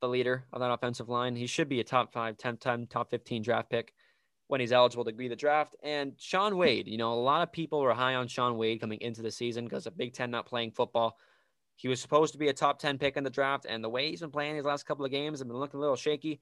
the 0.01 0.07
leader 0.07 0.45
of 0.53 0.61
that 0.61 0.71
offensive 0.71 1.09
line. 1.09 1.35
He 1.35 1.47
should 1.47 1.67
be 1.67 1.81
a 1.81 1.83
top 1.83 2.13
five, 2.13 2.37
10, 2.37 2.57
10, 2.57 2.87
top 2.87 3.09
15 3.09 3.41
draft 3.41 3.69
pick 3.69 3.93
when 4.47 4.61
he's 4.61 4.71
eligible 4.71 5.03
to 5.05 5.11
be 5.11 5.27
the 5.27 5.35
draft. 5.35 5.75
And 5.83 6.13
Shaun 6.17 6.57
Wade, 6.57 6.87
you 6.87 6.97
know, 6.97 7.13
a 7.13 7.15
lot 7.15 7.43
of 7.43 7.51
people 7.51 7.81
were 7.81 7.93
high 7.93 8.15
on 8.15 8.27
Shaun 8.27 8.57
Wade 8.57 8.79
coming 8.79 9.01
into 9.01 9.21
the 9.21 9.31
season 9.31 9.65
because 9.65 9.85
of 9.85 9.97
Big 9.97 10.13
Ten 10.13 10.31
not 10.31 10.45
playing 10.45 10.71
football. 10.71 11.17
He 11.75 11.87
was 11.87 11.99
supposed 11.99 12.33
to 12.33 12.39
be 12.39 12.47
a 12.47 12.53
top 12.53 12.79
10 12.79 12.97
pick 12.97 13.17
in 13.17 13.23
the 13.23 13.29
draft, 13.29 13.65
and 13.69 13.83
the 13.83 13.89
way 13.89 14.09
he's 14.09 14.21
been 14.21 14.31
playing 14.31 14.55
these 14.55 14.65
last 14.65 14.85
couple 14.85 15.05
of 15.05 15.11
games 15.11 15.39
have 15.39 15.47
been 15.47 15.57
looking 15.57 15.77
a 15.77 15.81
little 15.81 15.95
shaky. 15.95 16.41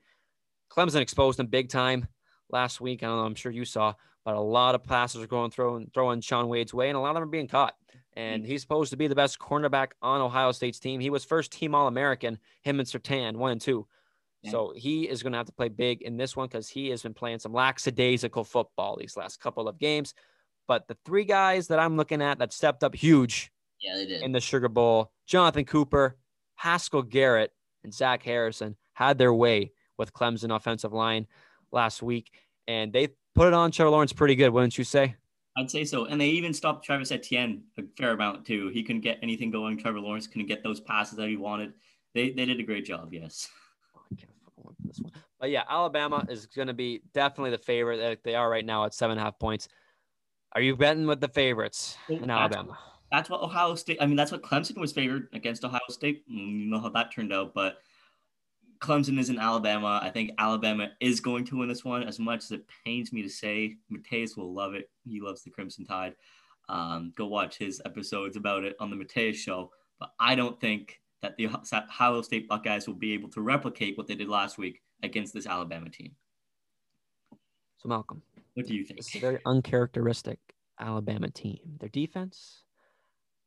Clemson 0.71 1.01
exposed 1.01 1.39
him 1.39 1.47
big 1.47 1.69
time 1.69 2.07
last 2.50 2.82
week. 2.82 3.04
I 3.04 3.08
don't 3.08 3.18
know, 3.18 3.24
I'm 3.24 3.36
sure 3.36 3.51
you 3.51 3.66
saw, 3.66 3.94
but 4.25 4.36
a 4.36 4.42
lot 4.42 4.75
of 4.75 4.84
passes 4.84 5.22
are 5.22 5.27
going 5.27 5.51
throwing 5.51 5.89
throwing 5.94 6.22
Shaun 6.22 6.48
Wade's 6.48 6.74
way, 6.74 6.89
and 6.89 6.98
a 6.98 7.00
lot 7.00 7.10
of 7.10 7.16
them 7.16 7.24
are 7.24 7.27
being 7.27 7.48
caught. 7.48 7.75
And 8.16 8.44
mm. 8.44 8.48
he's 8.48 8.62
supposed 8.62 8.92
to 8.92 8.98
be 8.98 9.08
the 9.08 9.16
best 9.16 9.39
cornerback 9.39 9.89
on 10.01 10.22
Ohio 10.22 10.51
State's 10.51 10.80
team. 10.80 11.00
He 11.00 11.10
was 11.10 11.24
first 11.24 11.51
team 11.51 11.75
All 11.75 11.88
American, 11.88 12.39
him 12.63 12.80
and 12.80 12.88
Surtain, 12.88 13.36
one 13.36 13.51
and 13.51 13.62
two. 13.62 13.88
Yeah. 14.42 14.51
So 14.51 14.74
he 14.75 15.08
is 15.08 15.24
going 15.24 15.34
to 15.34 15.38
have 15.38 15.48
to 15.48 15.54
play 15.54 15.70
big 15.70 16.01
in 16.01 16.18
this 16.18 16.36
one 16.36 16.48
because 16.48 16.70
he 16.70 16.89
has 16.89 17.01
been 17.01 17.13
playing 17.13 17.39
some 17.39 17.54
lackadaisical 17.54 18.44
football 18.44 18.96
these 18.98 19.18
last 19.18 19.39
couple 19.39 19.68
of 19.68 19.80
games. 19.80 20.13
But 20.68 20.88
the 20.88 20.98
three 21.06 21.24
guys 21.24 21.68
that 21.68 21.80
I'm 21.80 21.96
looking 21.98 22.22
at 22.22 22.39
that 22.39 22.54
stepped 22.54 22.84
up 22.84 22.94
huge 22.94 23.51
yeah, 23.80 23.96
they 23.96 24.06
did. 24.06 24.22
in 24.22 24.32
the 24.32 24.42
Sugar 24.42 24.70
Bowl, 24.70 25.12
Jonathan 25.25 25.66
Cooper, 25.66 26.18
Haskell 26.56 27.04
Garrett, 27.04 27.51
and 27.84 27.94
Zach 27.94 28.24
Harrison 28.24 28.75
had 28.94 29.18
their 29.18 29.34
way 29.34 29.72
with 29.98 30.13
Clemson 30.13 30.56
offensive 30.56 30.94
line 30.94 31.27
last 31.77 32.03
week. 32.03 32.31
And 32.67 32.91
they 32.91 33.10
put 33.34 33.48
it 33.48 33.53
on 33.53 33.72
Trevor 33.72 33.91
Lawrence 33.91 34.12
pretty 34.12 34.36
good, 34.36 34.50
wouldn't 34.50 34.77
you 34.77 34.84
say? 34.84 35.15
I'd 35.57 35.72
say 35.72 35.86
so. 35.86 36.05
And 36.05 36.19
they 36.19 36.27
even 36.27 36.53
stopped 36.53 36.86
Travis 36.86 37.12
Etienne 37.12 37.63
a 37.77 37.84
fair 37.98 38.12
amount 38.12 38.46
too. 38.46 38.67
He 38.69 38.84
couldn't 38.84 39.01
get 39.01 39.17
anything 39.24 39.50
going. 39.50 39.77
Trevor 39.77 40.00
Lawrence 40.00 40.27
couldn't 40.27 40.48
get 40.48 40.63
those 40.63 40.79
passes 40.79 41.17
that 41.17 41.29
he 41.29 41.38
wanted. 41.38 41.74
They 42.13 42.31
they 42.31 42.46
did 42.46 42.60
a 42.60 42.63
great 42.63 42.86
job, 42.86 43.13
yes. 43.13 43.48
But 45.39 45.51
yeah, 45.51 45.63
Alabama 45.69 46.25
is 46.29 46.48
going 46.48 46.67
to 46.67 46.74
be 46.74 47.01
definitely 47.13 47.51
the 47.51 47.60
favorite 47.60 47.98
that 47.98 48.24
they 48.24 48.36
are 48.36 48.50
right 48.50 48.65
now 48.65 48.86
at 48.86 48.93
seven 48.93 49.13
and 49.13 49.22
a 49.22 49.24
half 49.24 49.39
points. 49.39 49.67
Are 50.53 50.62
you 50.62 50.75
betting 50.75 51.05
with 51.05 51.22
the 51.22 51.27
favorites 51.27 51.98
in 52.10 52.22
that's, 52.22 52.29
Alabama? 52.31 52.77
That's 53.12 53.29
what 53.29 53.41
Ohio 53.41 53.75
State. 53.75 53.98
I 54.01 54.05
mean, 54.05 54.15
that's 54.15 54.31
what 54.31 54.41
Clemson 54.41 54.77
was 54.77 54.91
favored 54.91 55.27
against 55.34 55.63
Ohio 55.63 55.79
State. 55.89 56.24
Mm, 56.29 56.60
you 56.62 56.65
know 56.69 56.79
how 56.79 56.89
that 56.89 57.12
turned 57.12 57.34
out, 57.34 57.53
but 57.53 57.77
Clemson 58.79 59.19
is 59.19 59.29
in 59.29 59.39
Alabama. 59.39 60.00
I 60.01 60.10
think 60.10 60.31
Alabama 60.38 60.89
is 61.00 61.19
going 61.19 61.46
to 61.46 61.57
win 61.57 61.69
this 61.69 61.86
one. 61.86 62.03
As 62.03 62.19
much 62.19 62.43
as 62.43 62.51
it 62.51 62.65
pains 62.86 63.12
me 63.12 63.22
to 63.24 63.29
say, 63.29 63.75
Mateus 63.89 64.36
will 64.36 64.53
love 64.53 64.74
it. 64.74 64.89
He 65.05 65.22
loves 65.22 65.43
the 65.43 65.50
Crimson 65.50 65.86
Tide. 65.86 66.13
Um, 66.69 67.13
go 67.15 67.27
watch 67.27 67.57
his 67.57 67.81
episodes 67.86 68.36
about 68.36 68.63
it 68.63 68.75
on 68.79 68.89
the 68.89 68.96
Mateus 68.96 69.38
show. 69.38 69.72
But 70.00 70.12
I 70.19 70.36
don't 70.36 70.60
think 70.60 71.00
that 71.22 71.38
the 71.38 71.48
Ohio 71.48 72.22
State 72.22 72.48
Buckeyes 72.48 72.88
will 72.88 72.96
be 72.96 73.13
able 73.13 73.29
to 73.29 73.41
replicate 73.41 73.98
what 73.98 74.07
they 74.07 74.15
did 74.15 74.27
last 74.27 74.57
week 74.57 74.81
against 75.03 75.34
this 75.34 75.48
Alabama 75.48 75.89
team. 75.89 76.15
So, 77.77 77.89
Malcolm, 77.89 78.22
what 78.53 78.67
do 78.67 78.75
you 78.75 78.84
think? 78.84 79.00
It's 79.00 79.15
a 79.15 79.19
very 79.19 79.39
uncharacteristic 79.46 80.39
Alabama 80.79 81.29
team. 81.29 81.60
Their 81.79 81.89
defense, 81.89 82.63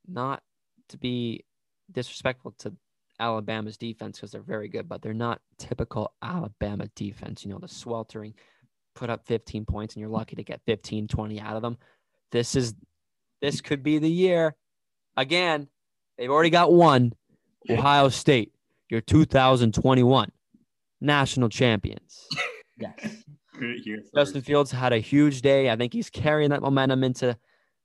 not 0.07 0.43
to 0.89 0.99
be 0.99 1.45
disrespectful 1.93 2.55
to 2.59 2.73
Alabama's 3.21 3.77
defense 3.77 4.19
because 4.19 4.33
they're 4.33 4.41
very 4.41 4.69
good, 4.69 4.89
but 4.89 5.03
they're 5.03 5.15
not 5.15 5.41
typical 5.59 6.13
Alabama 6.23 6.87
defense. 6.97 7.45
You 7.45 7.53
know, 7.53 7.59
the 7.59 7.69
sweltering, 7.69 8.35
put 8.95 9.11
up 9.11 9.27
15 9.27 9.65
points 9.67 9.95
and 9.95 10.01
you're 10.01 10.11
lucky 10.11 10.37
to 10.37 10.43
get 10.43 10.61
15, 10.67 11.07
20 11.07 11.41
out 11.41 11.57
of 11.57 11.63
them. 11.63 11.77
This 12.33 12.57
is 12.57 12.75
this 13.41 13.61
could 13.61 13.83
be 13.83 13.99
the 13.99 14.11
year. 14.11 14.57
Again, 15.17 15.69
they've 16.19 16.31
already 16.31 16.51
got 16.51 16.73
one. 16.73 17.13
Ohio 17.69 18.09
State, 18.09 18.53
your 18.89 19.01
2021 19.03 20.33
national 21.01 21.49
champions. 21.49 22.27
Yes. 22.83 23.25
Justin 24.15 24.41
Fields 24.41 24.71
had 24.71 24.95
a 24.95 24.99
huge 24.99 25.43
day. 25.43 25.69
I 25.69 25.77
think 25.77 25.93
he's 25.93 26.09
carrying 26.09 26.49
that 26.49 26.63
momentum 26.63 27.05
into 27.05 27.37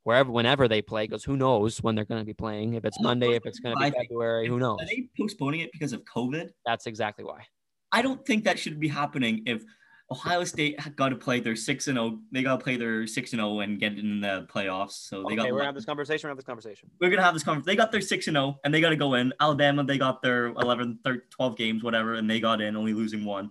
wherever, 0.05 0.31
whenever 0.31 0.69
they 0.69 0.81
play. 0.81 1.05
Because 1.05 1.25
who 1.25 1.35
knows 1.35 1.83
when 1.83 1.95
they're 1.95 2.05
going 2.05 2.21
to 2.21 2.25
be 2.25 2.33
playing? 2.33 2.75
If 2.75 2.85
it's 2.85 2.99
Monday, 3.01 3.35
if 3.35 3.45
it's 3.45 3.59
going 3.59 3.75
to 3.75 3.83
be 3.83 3.91
February, 3.91 4.47
who 4.47 4.57
knows? 4.57 4.77
Are 4.79 4.85
they 4.85 5.09
postponing 5.19 5.59
it 5.59 5.71
because 5.73 5.91
of 5.91 6.03
COVID? 6.05 6.49
That's 6.65 6.87
exactly 6.87 7.25
why. 7.25 7.45
I 7.91 8.01
don't 8.01 8.25
think 8.25 8.45
that 8.45 8.57
should 8.57 8.79
be 8.79 8.87
happening 8.87 9.43
if 9.45 9.63
Ohio 10.11 10.43
State 10.43 10.79
got 10.95 11.09
to 11.09 11.15
play 11.15 11.39
their 11.39 11.55
six 11.55 11.87
and 11.87 11.97
zero. 11.97 12.19
They 12.31 12.43
got 12.43 12.59
to 12.59 12.63
play 12.63 12.77
their 12.77 13.07
six 13.07 13.33
and 13.33 13.39
zero 13.39 13.59
and 13.61 13.79
get 13.79 13.97
in 13.97 14.21
the 14.21 14.47
playoffs. 14.53 15.07
So 15.07 15.23
they 15.23 15.27
okay, 15.27 15.35
got. 15.35 15.45
We're 15.45 15.57
gonna 15.57 15.65
have 15.65 15.75
this 15.75 15.85
conversation. 15.85 16.27
We're 16.27 16.29
gonna 16.29 16.31
have 16.31 16.37
this 16.37 16.45
conversation. 16.45 16.91
We're 17.01 17.09
gonna 17.09 17.21
have 17.23 17.33
this 17.33 17.43
conversation. 17.43 17.65
They 17.65 17.75
got 17.75 17.91
their 17.91 18.01
six 18.01 18.27
and 18.27 18.35
zero, 18.35 18.59
and 18.63 18.73
they 18.73 18.81
got 18.81 18.89
to 18.89 18.95
go 18.95 19.15
in. 19.15 19.33
Alabama, 19.39 19.83
they 19.83 19.97
got 19.97 20.21
their 20.21 20.47
11, 20.47 20.99
13, 21.03 21.21
12 21.31 21.57
games, 21.57 21.83
whatever, 21.83 22.13
and 22.13 22.29
they 22.29 22.39
got 22.39 22.61
in, 22.61 22.75
only 22.75 22.93
losing 22.93 23.25
one. 23.25 23.49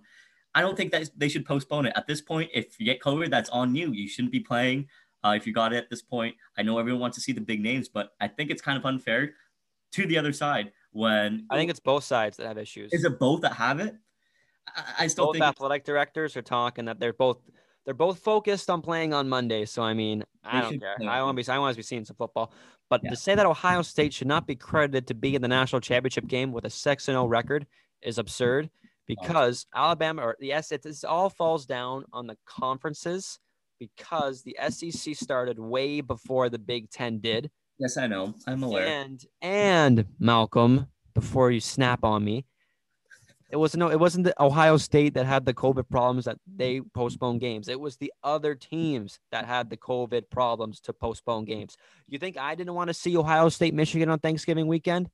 I 0.53 0.61
don't 0.61 0.77
think 0.77 0.93
that 0.93 1.09
they 1.17 1.27
should 1.27 1.45
postpone 1.45 1.87
it 1.87 1.93
at 1.97 2.07
this 2.07 2.21
point. 2.21 2.49
If 2.53 2.79
you 2.79 2.85
get 2.85 3.01
COVID, 3.01 3.29
that's 3.29 3.49
on 3.49 3.75
you. 3.75 3.91
You 3.91 4.07
shouldn't 4.07 4.31
be 4.31 4.39
playing. 4.39 4.87
Uh, 5.25 5.33
if 5.33 5.47
you 5.47 5.53
got 5.53 5.73
it 5.73 5.77
at 5.77 5.89
this 5.89 6.03
point, 6.03 6.35
I 6.55 6.61
know 6.61 6.77
everyone 6.77 7.01
wants 7.01 7.17
to 7.17 7.21
see 7.21 7.31
the 7.31 7.41
big 7.41 7.59
names, 7.59 7.89
but 7.89 8.11
I 8.21 8.27
think 8.27 8.51
it's 8.51 8.61
kind 8.61 8.77
of 8.77 8.85
unfair 8.85 9.33
to 9.93 10.05
the 10.05 10.19
other 10.19 10.31
side 10.31 10.71
when 10.91 11.47
I 11.49 11.55
think 11.55 11.71
it's 11.71 11.79
both 11.79 12.03
sides 12.03 12.37
that 12.37 12.45
have 12.45 12.59
issues. 12.59 12.93
Is 12.93 13.03
it 13.05 13.17
both 13.17 13.41
that 13.41 13.53
have 13.53 13.79
it? 13.79 13.95
I, 14.67 14.83
I 14.99 15.07
still 15.07 15.27
both 15.27 15.35
think 15.35 15.45
athletic 15.45 15.83
directors 15.83 16.37
are 16.37 16.43
talking 16.43 16.85
that 16.85 16.99
they're 16.99 17.13
both 17.13 17.39
they're 17.85 17.95
both 17.95 18.19
focused 18.19 18.69
on 18.69 18.83
playing 18.83 19.13
on 19.15 19.27
Monday. 19.27 19.65
So 19.65 19.81
I 19.81 19.95
mean, 19.95 20.23
I 20.43 20.61
don't 20.61 20.79
care. 20.79 20.95
play. 20.97 21.07
I 21.07 21.23
want 21.23 21.37
to 21.37 21.43
be 21.43 21.51
I 21.51 21.57
want 21.57 21.73
to 21.73 21.77
be 21.77 21.83
seeing 21.83 22.05
some 22.05 22.17
football. 22.17 22.53
But 22.87 23.01
Yeah. 23.03 23.09
to 23.09 23.15
say 23.15 23.33
that 23.33 23.47
Ohio 23.47 23.81
State 23.81 24.13
should 24.13 24.27
not 24.27 24.45
be 24.45 24.55
credited 24.55 25.07
to 25.07 25.15
be 25.15 25.33
in 25.33 25.41
the 25.41 25.47
national 25.47 25.81
championship 25.81 26.27
game 26.27 26.51
with 26.51 26.65
a 26.65 26.69
six 26.69 27.07
and 27.07 27.15
zero 27.15 27.25
record 27.25 27.65
is 28.03 28.19
absurd 28.19 28.69
because 29.07 29.65
Alabama 29.73 30.21
or 30.21 30.37
the 30.39 30.53
S 30.53 30.71
it 30.71 30.83
this 30.83 31.03
all 31.03 31.31
falls 31.31 31.65
down 31.65 32.05
on 32.13 32.27
the 32.27 32.37
conferences 32.45 33.39
because 33.79 34.43
the 34.43 34.57
SEC 34.69 35.15
started 35.15 35.59
way 35.59 36.01
before 36.01 36.49
the 36.49 36.59
Big 36.59 36.89
Ten 36.89 37.19
did. 37.19 37.49
yes, 37.77 37.97
I 37.97 38.07
know. 38.07 38.35
I'm 38.47 38.63
aware. 38.63 38.85
And 38.87 39.23
and 39.41 40.05
Malcolm, 40.19 40.87
before 41.13 41.51
you 41.51 41.59
snap 41.59 42.03
on 42.03 42.23
me, 42.23 42.45
it 43.51 43.57
wasn't 43.57 43.79
no, 43.79 43.89
it 43.89 43.99
wasn't 43.99 44.25
the 44.25 44.41
Ohio 44.41 44.77
State 44.77 45.13
that 45.13 45.25
had 45.25 45.45
the 45.45 45.53
COVID 45.53 45.89
problems 45.89 46.25
that 46.25 46.37
they 46.45 46.81
postponed 46.93 47.41
games. 47.41 47.67
It 47.67 47.79
was 47.79 47.95
the 47.97 48.11
other 48.23 48.55
teams 48.55 49.19
that 49.31 49.45
had 49.45 49.69
the 49.69 49.77
COVID 49.77 50.29
problems 50.29 50.79
to 50.81 50.93
postpone 50.93 51.45
games. 51.45 51.77
You 52.07 52.17
think 52.17 52.37
I 52.37 52.55
didn't 52.55 52.73
want 52.73 52.89
to 52.89 52.93
see 52.93 53.15
Ohio 53.15 53.49
State 53.49 53.73
Michigan 53.73 54.09
on 54.09 54.19
Thanksgiving 54.19 54.67
weekend? 54.67 55.09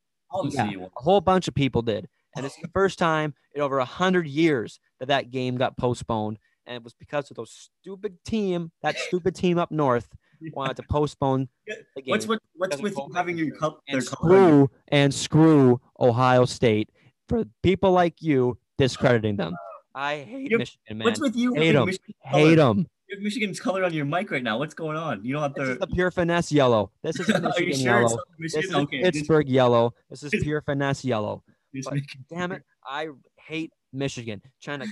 Yeah. 0.50 0.72
A 0.72 0.90
whole 0.96 1.20
bunch 1.20 1.50
of 1.50 1.54
people 1.54 1.82
did, 1.82 2.08
and 2.38 2.46
it's 2.46 2.56
the 2.62 2.70
first 2.70 2.98
time 2.98 3.34
in 3.54 3.62
over 3.62 3.80
a 3.80 3.86
hundred 3.86 4.28
years 4.28 4.80
that 5.00 5.08
that 5.10 5.30
game 5.30 5.58
got 5.58 5.76
postponed, 5.78 6.40
and 6.68 6.76
it 6.76 6.84
was 6.84 6.94
because 6.94 7.30
of 7.32 7.38
those 7.38 7.70
stupid 7.82 8.24
team, 8.24 8.72
that 8.82 8.98
stupid 8.98 9.36
team 9.36 9.58
up 9.58 9.72
north 9.72 10.10
wanted 10.54 10.76
to 10.78 10.84
postpone 10.84 11.48
the 11.68 12.02
game. 12.02 12.04
What's 12.12 12.28
what, 12.28 12.40
what's 12.56 12.78
with 12.82 12.96
you 12.98 13.10
having 13.14 13.38
your 13.38 13.56
cup? 13.56 13.80
and 13.88 14.02
Their 14.02 14.08
color 14.10 14.36
on 14.36 14.42
your- 14.42 14.50
screw 14.68 14.72
and 14.90 15.14
screw 15.14 15.82
Ohio 16.00 16.46
State 16.46 16.90
for 17.30 17.44
people 17.64 17.92
like 17.92 18.22
you 18.22 18.58
discrediting 18.78 19.36
them. 19.38 19.56
I 19.94 20.18
hate 20.20 20.52
Yep. 20.52 20.60
Michigan, 20.60 20.98
man. 20.98 21.06
What's 21.06 21.20
with 21.20 21.36
you 21.36 21.54
Hate 21.54 21.76
having 21.76 21.82
'em. 21.82 21.86
Michigan 21.88 22.16
hate 22.24 22.56
them. 22.56 22.88
You 23.10 23.18
have 23.18 23.24
Michigan's 23.24 23.60
color 23.60 23.84
on 23.84 23.94
your 23.94 24.06
mic 24.06 24.32
right 24.32 24.42
now. 24.42 24.58
What's 24.58 24.74
going 24.74 24.96
on? 24.96 25.24
You 25.26 25.34
don't 25.34 25.42
have 25.44 25.54
This 25.54 25.68
is 25.68 25.78
the 25.80 25.88
pure 25.88 26.12
finesse 26.12 26.50
yellow. 26.52 26.92
This 27.04 27.20
is 27.20 27.28
Michigan 27.42 27.74
sure 27.74 27.84
yellow. 28.00 28.06
it's 28.06 28.14
not 28.16 28.24
This 28.40 28.56
is 28.56 28.74
okay, 28.74 29.02
Pittsburgh 29.02 29.50
yellow. 29.50 29.94
This 30.10 30.24
is 30.24 30.32
pure 30.42 30.62
finesse 30.62 31.04
yellow. 31.04 31.44
but- 31.84 32.00
Damn 32.30 32.54
it, 32.54 32.64
I 32.86 33.10
hate 33.38 33.74
Michigan 33.92 34.42
trying 34.62 34.80
to 34.80 34.88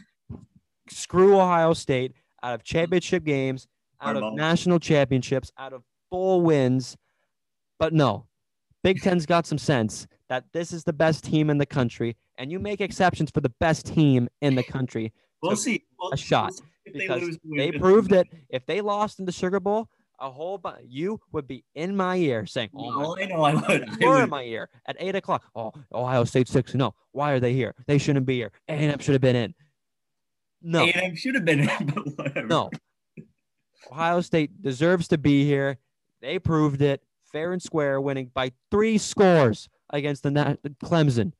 screw 0.92 1.40
Ohio 1.40 1.74
State 1.74 2.14
out 2.44 2.54
of 2.56 2.64
championship 2.64 3.24
games, 3.24 3.68
out 4.02 4.16
of 4.18 4.34
national 4.34 4.80
championships, 4.80 5.52
out 5.58 5.74
of 5.74 5.84
bowl 6.10 6.42
wins. 6.42 6.98
But 7.80 7.94
no, 7.94 8.26
Big 8.84 9.02
Ten's 9.02 9.26
got 9.26 9.46
some 9.46 9.58
sense 9.58 10.08
that 10.28 10.46
this 10.54 10.72
is 10.72 10.84
the 10.84 10.94
best 10.94 11.24
team 11.24 11.50
in 11.50 11.58
the 11.58 11.66
country, 11.66 12.16
and 12.38 12.52
you 12.52 12.60
make 12.60 12.82
exceptions 12.82 13.32
for 13.32 13.42
the 13.42 13.54
best 13.60 13.86
team 13.86 14.30
in 14.42 14.56
the 14.56 14.64
country 14.64 15.14
We'll 15.42 15.56
see. 15.56 15.86
We'll, 16.00 16.12
a 16.12 16.18
shot 16.18 16.54
see 16.54 16.64
if 16.86 16.94
they 16.94 17.00
because 17.00 17.22
lose. 17.22 17.38
they 17.56 17.72
proved 17.72 18.12
it. 18.12 18.28
If 18.50 18.66
they 18.66 18.82
lost 18.82 19.20
in 19.20 19.26
the 19.26 19.32
Sugar 19.32 19.60
Bowl, 19.60 19.90
a 20.20 20.30
whole 20.30 20.58
bunch 20.58 20.80
you 20.86 21.20
would 21.32 21.48
be 21.48 21.64
in 21.76 21.96
my 21.96 22.18
ear 22.18 22.46
saying, 22.46 22.70
"Oh 22.76 23.16
Oh, 23.16 23.18
I 23.18 23.26
know. 23.26 23.44
I 23.44 23.54
would. 23.54 23.90
I 23.90 23.98
you 24.00 24.08
were 24.08 24.24
in 24.24 24.30
my 24.30 24.44
ear 24.44 24.70
at 24.86 24.98
eight 25.00 25.16
o'clock. 25.16 25.44
Oh, 25.56 25.72
Ohio 25.94 26.24
State 26.26 26.48
six 26.48 26.74
no. 26.74 26.88
Oh. 26.88 26.94
Why 27.12 27.32
are 27.32 27.40
they 27.40 27.54
here? 27.54 27.74
They 27.88 27.98
shouldn't 27.98 28.26
be 28.26 28.36
here. 28.36 28.52
A 28.68 28.74
and 28.74 28.92
M 28.92 29.00
should 29.00 29.14
have 29.14 29.22
been 29.22 29.36
in. 29.36 29.56
No, 30.62 30.84
A&M 30.84 31.16
should 31.16 31.36
have 31.36 31.46
been 31.46 31.70
no. 32.48 32.70
Ohio 33.92 34.22
State 34.22 34.62
deserves 34.62 35.08
to 35.08 35.18
be 35.18 35.46
here. 35.46 35.78
They 36.22 36.38
proved 36.38 36.82
it 36.82 37.02
fair 37.32 37.54
and 37.54 37.62
square, 37.62 38.02
winning 38.02 38.32
by 38.34 38.52
three 38.72 38.98
scores 38.98 39.70
against 39.92 40.24
the 40.24 40.32
Na- 40.32 40.56
Clemson, 40.84 41.32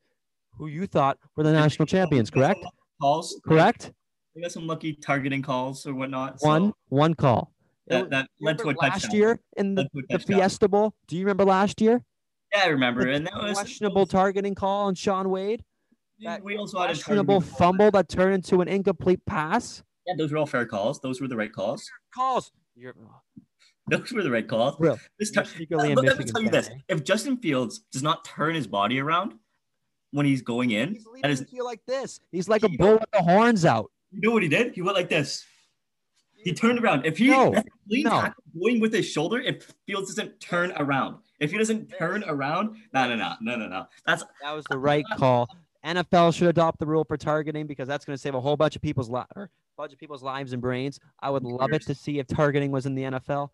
who 0.56 0.66
you 0.66 0.86
thought 0.86 1.18
were 1.36 1.42
the 1.44 1.52
national 1.52 1.86
champions. 1.86 2.30
They 2.30 2.40
got 2.40 2.56
some 2.56 2.62
Correct? 2.62 2.74
Calls. 3.00 3.40
Correct. 3.46 3.92
They 4.34 4.40
got 4.40 4.52
some 4.52 4.66
lucky 4.66 4.94
targeting 4.94 5.42
calls 5.42 5.86
or 5.86 5.94
whatnot. 5.94 6.40
so 6.40 6.48
One 6.48 6.72
one 6.88 7.14
call. 7.14 7.52
That, 7.88 8.10
that 8.10 8.28
led 8.40 8.58
to 8.58 8.64
a 8.64 8.66
remember 8.68 8.80
touchdown. 8.82 8.90
last 8.90 9.12
year 9.14 9.40
in 9.56 9.74
the, 9.74 9.88
the. 10.08 10.18
Fiesta 10.20 10.68
Bowl. 10.68 10.94
Do 11.08 11.16
you 11.16 11.24
remember 11.24 11.44
last 11.44 11.80
year? 11.80 12.02
Yeah, 12.52 12.62
I 12.64 12.66
remember. 12.68 13.08
And 13.08 13.26
that 13.26 13.34
was 13.34 13.54
questionable 13.54 14.06
targeting 14.06 14.54
call 14.54 14.86
on 14.86 14.94
Shaun 14.94 15.28
Wade. 15.30 15.64
That 16.24 16.42
We 16.42 16.56
also 16.56 16.78
had 16.80 16.90
a 16.90 16.92
Questionable 16.94 17.40
fumble 17.40 17.90
that 17.92 18.08
turned 18.08 18.34
into 18.34 18.60
an 18.60 18.68
incomplete 18.68 19.24
pass. 19.26 19.82
Yeah, 20.06 20.14
those 20.16 20.32
were 20.32 20.38
all 20.38 20.46
fair 20.46 20.66
calls. 20.66 21.00
Those 21.00 21.20
were 21.20 21.28
the 21.28 21.36
right 21.36 21.52
calls. 21.52 21.88
Calls. 22.14 22.52
You're 22.74 22.94
Those 23.88 24.12
were 24.12 24.22
the 24.22 24.30
right 24.30 24.46
calls. 24.46 24.76
real. 24.78 24.98
This 25.18 25.30
time, 25.30 25.44
secretly 25.46 25.94
let 25.94 26.18
me 26.18 26.24
tell 26.24 26.42
you 26.42 26.50
this: 26.50 26.68
eh? 26.68 26.74
if 26.88 27.02
Justin 27.02 27.36
Fields 27.38 27.80
does 27.92 28.02
not 28.02 28.24
turn 28.24 28.54
his 28.54 28.66
body 28.66 29.00
around 29.00 29.34
when 30.12 30.26
he's 30.26 30.42
going 30.42 30.70
in, 30.70 30.94
He's 30.94 31.04
that 31.04 31.10
leading 31.12 31.30
is, 31.30 31.46
the 31.46 31.62
like 31.62 31.80
this. 31.86 32.20
He's 32.30 32.48
like 32.48 32.62
a 32.62 32.68
bull 32.68 32.94
with 32.94 33.10
the 33.12 33.22
horns 33.22 33.64
out. 33.64 33.90
you 34.12 34.20
know 34.20 34.32
what 34.32 34.42
he 34.42 34.48
did? 34.48 34.74
He 34.74 34.82
went 34.82 34.96
like 34.96 35.08
this. 35.08 35.44
He 36.36 36.52
turned 36.52 36.78
around. 36.78 37.04
If 37.04 37.18
he 37.18 37.28
No, 37.28 37.52
if 37.54 37.64
no. 38.04 38.32
going 38.58 38.80
with 38.80 38.92
his 38.92 39.06
shoulder, 39.06 39.40
if 39.40 39.72
Fields 39.86 40.14
doesn't 40.14 40.40
turn 40.40 40.72
around, 40.76 41.18
if 41.38 41.50
he 41.50 41.58
doesn't 41.58 41.88
turn 41.98 42.24
around, 42.26 42.76
no, 42.94 43.08
no, 43.08 43.16
no, 43.16 43.34
no, 43.40 43.56
no, 43.56 43.68
no. 43.68 43.86
That's 44.06 44.24
That 44.42 44.52
was 44.52 44.64
the 44.70 44.78
right 44.78 45.04
call. 45.16 45.48
NFL 45.84 46.34
should 46.34 46.48
adopt 46.48 46.78
the 46.78 46.86
rule 46.86 47.04
for 47.04 47.16
targeting 47.16 47.66
because 47.66 47.88
that's 47.88 48.04
going 48.04 48.14
to 48.14 48.20
save 48.20 48.34
a 48.34 48.40
whole 48.40 48.56
bunch 48.56 48.76
of 48.76 48.82
people's 48.82 49.08
li- 49.08 49.24
or 49.34 49.44
a 49.44 49.48
bunch 49.76 49.92
of 49.92 49.98
people's 49.98 50.22
lives 50.22 50.52
and 50.52 50.60
brains. 50.60 51.00
I 51.20 51.30
would 51.30 51.44
love 51.44 51.72
it 51.72 51.82
to 51.86 51.94
see 51.94 52.18
if 52.18 52.26
targeting 52.26 52.70
was 52.70 52.86
in 52.86 52.94
the 52.94 53.02
NFL. 53.04 53.50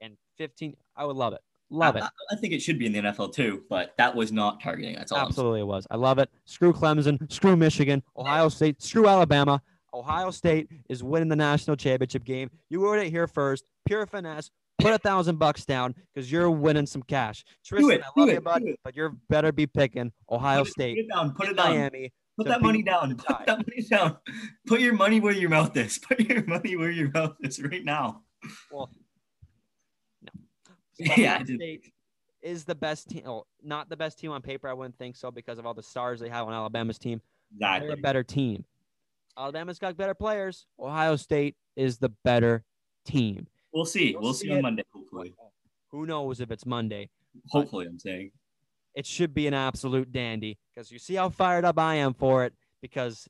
And 0.00 0.16
15, 0.36 0.76
I 0.96 1.04
would 1.04 1.16
love 1.16 1.32
it. 1.32 1.40
Love 1.70 1.96
it. 1.96 2.02
I, 2.02 2.08
I 2.32 2.36
think 2.36 2.52
it 2.52 2.60
should 2.60 2.78
be 2.78 2.86
in 2.86 2.92
the 2.92 2.98
NFL 2.98 3.32
too, 3.32 3.62
but 3.70 3.94
that 3.96 4.14
was 4.14 4.32
not 4.32 4.60
targeting. 4.60 4.96
That's 4.96 5.12
all. 5.12 5.18
Absolutely, 5.20 5.60
it 5.60 5.66
was. 5.66 5.86
I 5.90 5.96
love 5.96 6.18
it. 6.18 6.28
Screw 6.44 6.72
Clemson. 6.72 7.30
Screw 7.32 7.56
Michigan. 7.56 8.02
Ohio 8.16 8.48
State. 8.48 8.82
Screw 8.82 9.06
Alabama. 9.06 9.62
Ohio 9.94 10.30
State 10.30 10.68
is 10.88 11.02
winning 11.02 11.28
the 11.28 11.36
national 11.36 11.76
championship 11.76 12.24
game. 12.24 12.50
You 12.68 12.82
heard 12.82 12.98
it 12.98 13.10
here 13.10 13.26
first. 13.26 13.64
Pure 13.86 14.06
finesse. 14.06 14.50
Put 14.80 14.92
a 14.92 14.98
thousand 14.98 15.38
bucks 15.38 15.64
down 15.64 15.94
because 16.14 16.30
you're 16.30 16.50
winning 16.50 16.86
some 16.86 17.02
cash. 17.02 17.44
Tristan, 17.64 17.90
it, 17.92 18.02
I 18.02 18.20
love 18.20 18.28
you, 18.28 18.40
bud, 18.40 18.62
do 18.62 18.68
it. 18.68 18.80
but 18.84 18.96
you're 18.96 19.10
better 19.28 19.52
be 19.52 19.66
picking 19.66 20.12
Ohio 20.30 20.60
Put 20.60 20.68
it- 20.68 20.72
State, 20.72 20.94
Put 20.96 21.00
it 21.04 21.08
down. 21.14 21.34
Put 21.34 21.48
it 21.48 21.56
down. 21.56 21.68
Miami. 21.76 22.12
Put 22.36 22.46
that 22.48 22.62
money 22.62 22.82
down. 22.82 23.14
Put 23.16 23.46
that 23.46 23.58
money 23.58 23.82
down. 23.90 24.16
Put 24.66 24.80
your 24.80 24.94
money 24.94 25.20
where 25.20 25.34
your 25.34 25.50
mouth 25.50 25.76
is. 25.76 25.98
Put 26.08 26.20
your 26.20 26.44
money 26.46 26.74
where 26.76 26.90
your 26.90 27.10
mouth 27.10 27.36
is 27.40 27.62
right 27.62 27.84
now. 27.84 28.22
Well, 28.72 28.88
no. 30.22 30.30
Yeah, 30.98 31.34
Ohio 31.34 31.44
did. 31.44 31.56
State 31.56 31.92
is 32.42 32.64
the 32.64 32.74
best 32.74 33.10
team. 33.10 33.22
Oh, 33.26 33.44
not 33.62 33.88
the 33.90 33.96
best 33.96 34.18
team 34.18 34.30
on 34.30 34.40
paper. 34.40 34.68
I 34.68 34.72
wouldn't 34.72 34.96
think 34.96 35.16
so 35.16 35.30
because 35.30 35.58
of 35.58 35.66
all 35.66 35.74
the 35.74 35.82
stars 35.82 36.20
they 36.20 36.28
have 36.30 36.46
on 36.46 36.54
Alabama's 36.54 36.98
team. 36.98 37.20
Exactly. 37.52 37.88
They're 37.88 37.98
a 37.98 38.00
better 38.00 38.22
team. 38.22 38.64
Alabama's 39.36 39.78
got 39.78 39.96
better 39.96 40.14
players. 40.14 40.66
Ohio 40.78 41.16
State 41.16 41.56
is 41.76 41.98
the 41.98 42.10
better 42.24 42.64
team. 43.06 43.46
We'll 43.72 43.84
see. 43.84 44.12
You'll 44.12 44.22
We'll 44.22 44.34
see 44.34 44.48
see 44.48 44.54
on. 44.54 44.62
Monday. 44.62 44.82
Hopefully. 44.92 45.34
Who 45.90 46.06
knows 46.06 46.40
if 46.40 46.50
it's 46.50 46.66
Monday? 46.66 47.08
Hopefully, 47.48 47.86
I'm 47.86 47.98
saying. 47.98 48.30
It 48.94 49.06
should 49.06 49.34
be 49.34 49.46
an 49.46 49.54
absolute 49.54 50.12
dandy 50.12 50.58
because 50.74 50.90
you 50.90 50.98
see 50.98 51.14
how 51.14 51.28
fired 51.28 51.64
up 51.64 51.78
I 51.78 51.96
am 51.96 52.12
for 52.14 52.44
it 52.44 52.52
because 52.82 53.28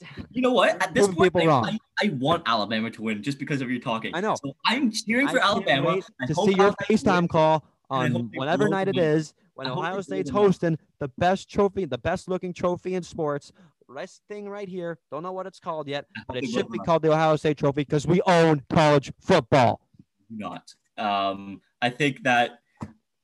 You 0.30 0.42
know 0.42 0.52
what? 0.52 0.80
At 0.82 0.94
this 0.94 1.08
point, 1.08 1.34
I. 1.34 1.50
I, 1.50 1.78
I 2.02 2.08
want 2.18 2.42
Alabama 2.46 2.90
to 2.90 3.02
win 3.02 3.22
just 3.22 3.38
because 3.38 3.60
of 3.62 3.70
your 3.70 3.80
talking. 3.80 4.14
I 4.14 4.20
know. 4.20 4.36
So 4.44 4.54
I'm 4.66 4.92
cheering 4.92 5.28
for 5.28 5.42
I 5.42 5.46
Alabama. 5.46 6.00
to 6.26 6.34
see 6.34 6.54
your. 6.54 6.72
FaceTime 6.72 7.28
call 7.28 7.64
and 7.90 8.00
I 8.00 8.08
hope 8.08 8.22
on 8.22 8.30
whatever 8.34 8.68
night 8.68 8.88
it 8.88 8.96
them 8.96 9.24
when 9.54 9.66
Ohio 9.66 10.00
State's 10.02 10.30
hosting 10.30 10.78
the 10.98 11.08
best 11.16 11.50
trophy, 11.50 11.86
the 11.86 11.98
best 11.98 12.28
looking 12.28 12.52
trophy 12.52 12.94
in 12.94 13.02
sports. 13.02 13.52
Best 13.88 14.22
thing 14.28 14.48
right 14.48 14.68
here. 14.68 14.98
Don't 15.10 15.22
know 15.22 15.32
what 15.32 15.46
it's 15.46 15.60
called 15.60 15.86
yet, 15.86 16.06
but 16.26 16.38
it 16.38 16.48
should 16.48 16.68
be 16.70 16.78
called 16.78 17.02
the 17.02 17.12
Ohio 17.12 17.36
State 17.36 17.58
Trophy 17.58 17.82
because 17.82 18.06
we 18.06 18.20
own 18.22 18.62
college 18.68 19.12
football. 19.20 19.80
not. 20.28 20.74
Um, 20.98 21.60
I 21.80 21.90
think 21.90 22.24
that 22.24 22.58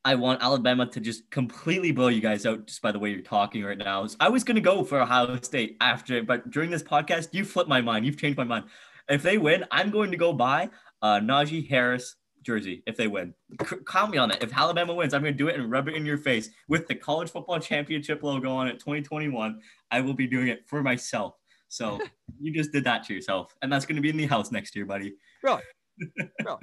I 0.05 0.15
want 0.15 0.43
Alabama 0.43 0.87
to 0.87 1.01
just 1.01 1.29
completely 1.31 1.91
blow 1.91 2.09
you 2.09 2.21
guys 2.21 2.47
out 2.47 2.67
just 2.67 2.83
by 2.83 2.93
the 2.93 2.99
way 2.99 3.11
you're 3.11 3.23
talking 3.23 3.65
right 3.65 3.79
now. 3.79 4.07
I 4.21 4.29
was 4.29 4.45
gonna 4.45 4.61
go 4.61 4.85
for 4.85 5.01
Ohio 5.01 5.37
State 5.41 5.77
after, 5.81 6.23
but 6.23 6.51
during 6.51 6.71
this 6.71 6.83
podcast, 6.83 7.29
you 7.33 7.45
flipped 7.45 7.69
my 7.69 7.81
mind. 7.81 8.07
You've 8.07 8.19
changed 8.19 8.39
my 8.39 8.45
mind. 8.45 8.67
If 9.09 9.23
they 9.23 9.39
win, 9.39 9.65
I'm 9.71 9.91
going 9.91 10.13
to 10.13 10.17
go 10.17 10.33
buy 10.33 10.71
a 11.01 11.21
Najee 11.21 11.69
Harris 11.69 12.15
jersey. 12.43 12.83
If 12.87 12.97
they 12.97 13.07
win, 13.07 13.35
C- 13.67 13.77
count 13.87 14.11
me 14.11 14.19
on 14.19 14.31
it. 14.31 14.43
If 14.43 14.57
Alabama 14.57 14.95
wins, 14.95 15.15
I'm 15.15 15.23
gonna 15.23 15.33
do 15.33 15.49
it 15.49 15.59
and 15.59 15.71
rub 15.71 15.89
it 15.89 15.95
in 15.95 16.05
your 16.05 16.19
face 16.19 16.51
with 16.69 16.87
the 16.89 16.95
college 16.95 17.31
football 17.31 17.59
championship 17.59 18.23
logo 18.23 18.51
on 18.51 18.69
it, 18.69 18.79
2021. 18.79 19.61
I 19.91 20.01
will 20.01 20.15
be 20.15 20.27
doing 20.27 20.49
it 20.49 20.67
for 20.67 20.83
myself. 20.83 21.37
So 21.69 22.01
you 22.41 22.53
just 22.53 22.73
did 22.73 22.85
that 22.85 23.05
to 23.05 23.15
yourself, 23.15 23.55
and 23.63 23.73
that's 23.73 23.87
gonna 23.87 24.01
be 24.01 24.11
in 24.11 24.17
the 24.17 24.27
house 24.27 24.51
next 24.53 24.75
year, 24.77 24.85
buddy. 24.87 25.15
Really? 25.43 25.63
Really? 26.45 26.59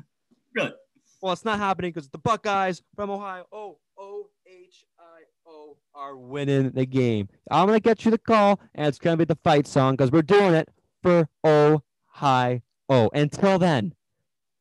Really? 0.56 0.74
Well, 1.22 1.34
it's 1.34 1.46
not 1.46 1.60
happening 1.60 1.92
because 1.92 2.10
the 2.10 2.18
Buckeyes 2.18 2.82
from 2.96 3.10
Ohio, 3.10 3.46
O 3.52 3.78
O 3.98 4.26
H 4.48 4.86
I 5.00 5.22
O, 5.48 5.78
are 5.94 6.18
winning 6.18 6.72
the 6.72 6.86
game. 6.86 7.30
I'm 7.52 7.68
gonna 7.68 7.80
get 7.80 8.06
you 8.06 8.12
the 8.12 8.18
call, 8.18 8.60
and 8.76 8.88
it's 8.88 9.00
gonna 9.00 9.18
be 9.18 9.26
the 9.26 9.38
fight 9.44 9.68
song 9.68 9.94
because 9.94 10.12
we're 10.12 10.22
doing 10.22 10.54
it 10.54 10.70
for 11.04 11.28
Ohio. 11.46 12.62
Until 12.90 13.60
then, 13.60 13.94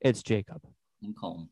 it's 0.00 0.22
Jacob. 0.22 0.62
I'm 1.02 1.14
calm. 1.14 1.50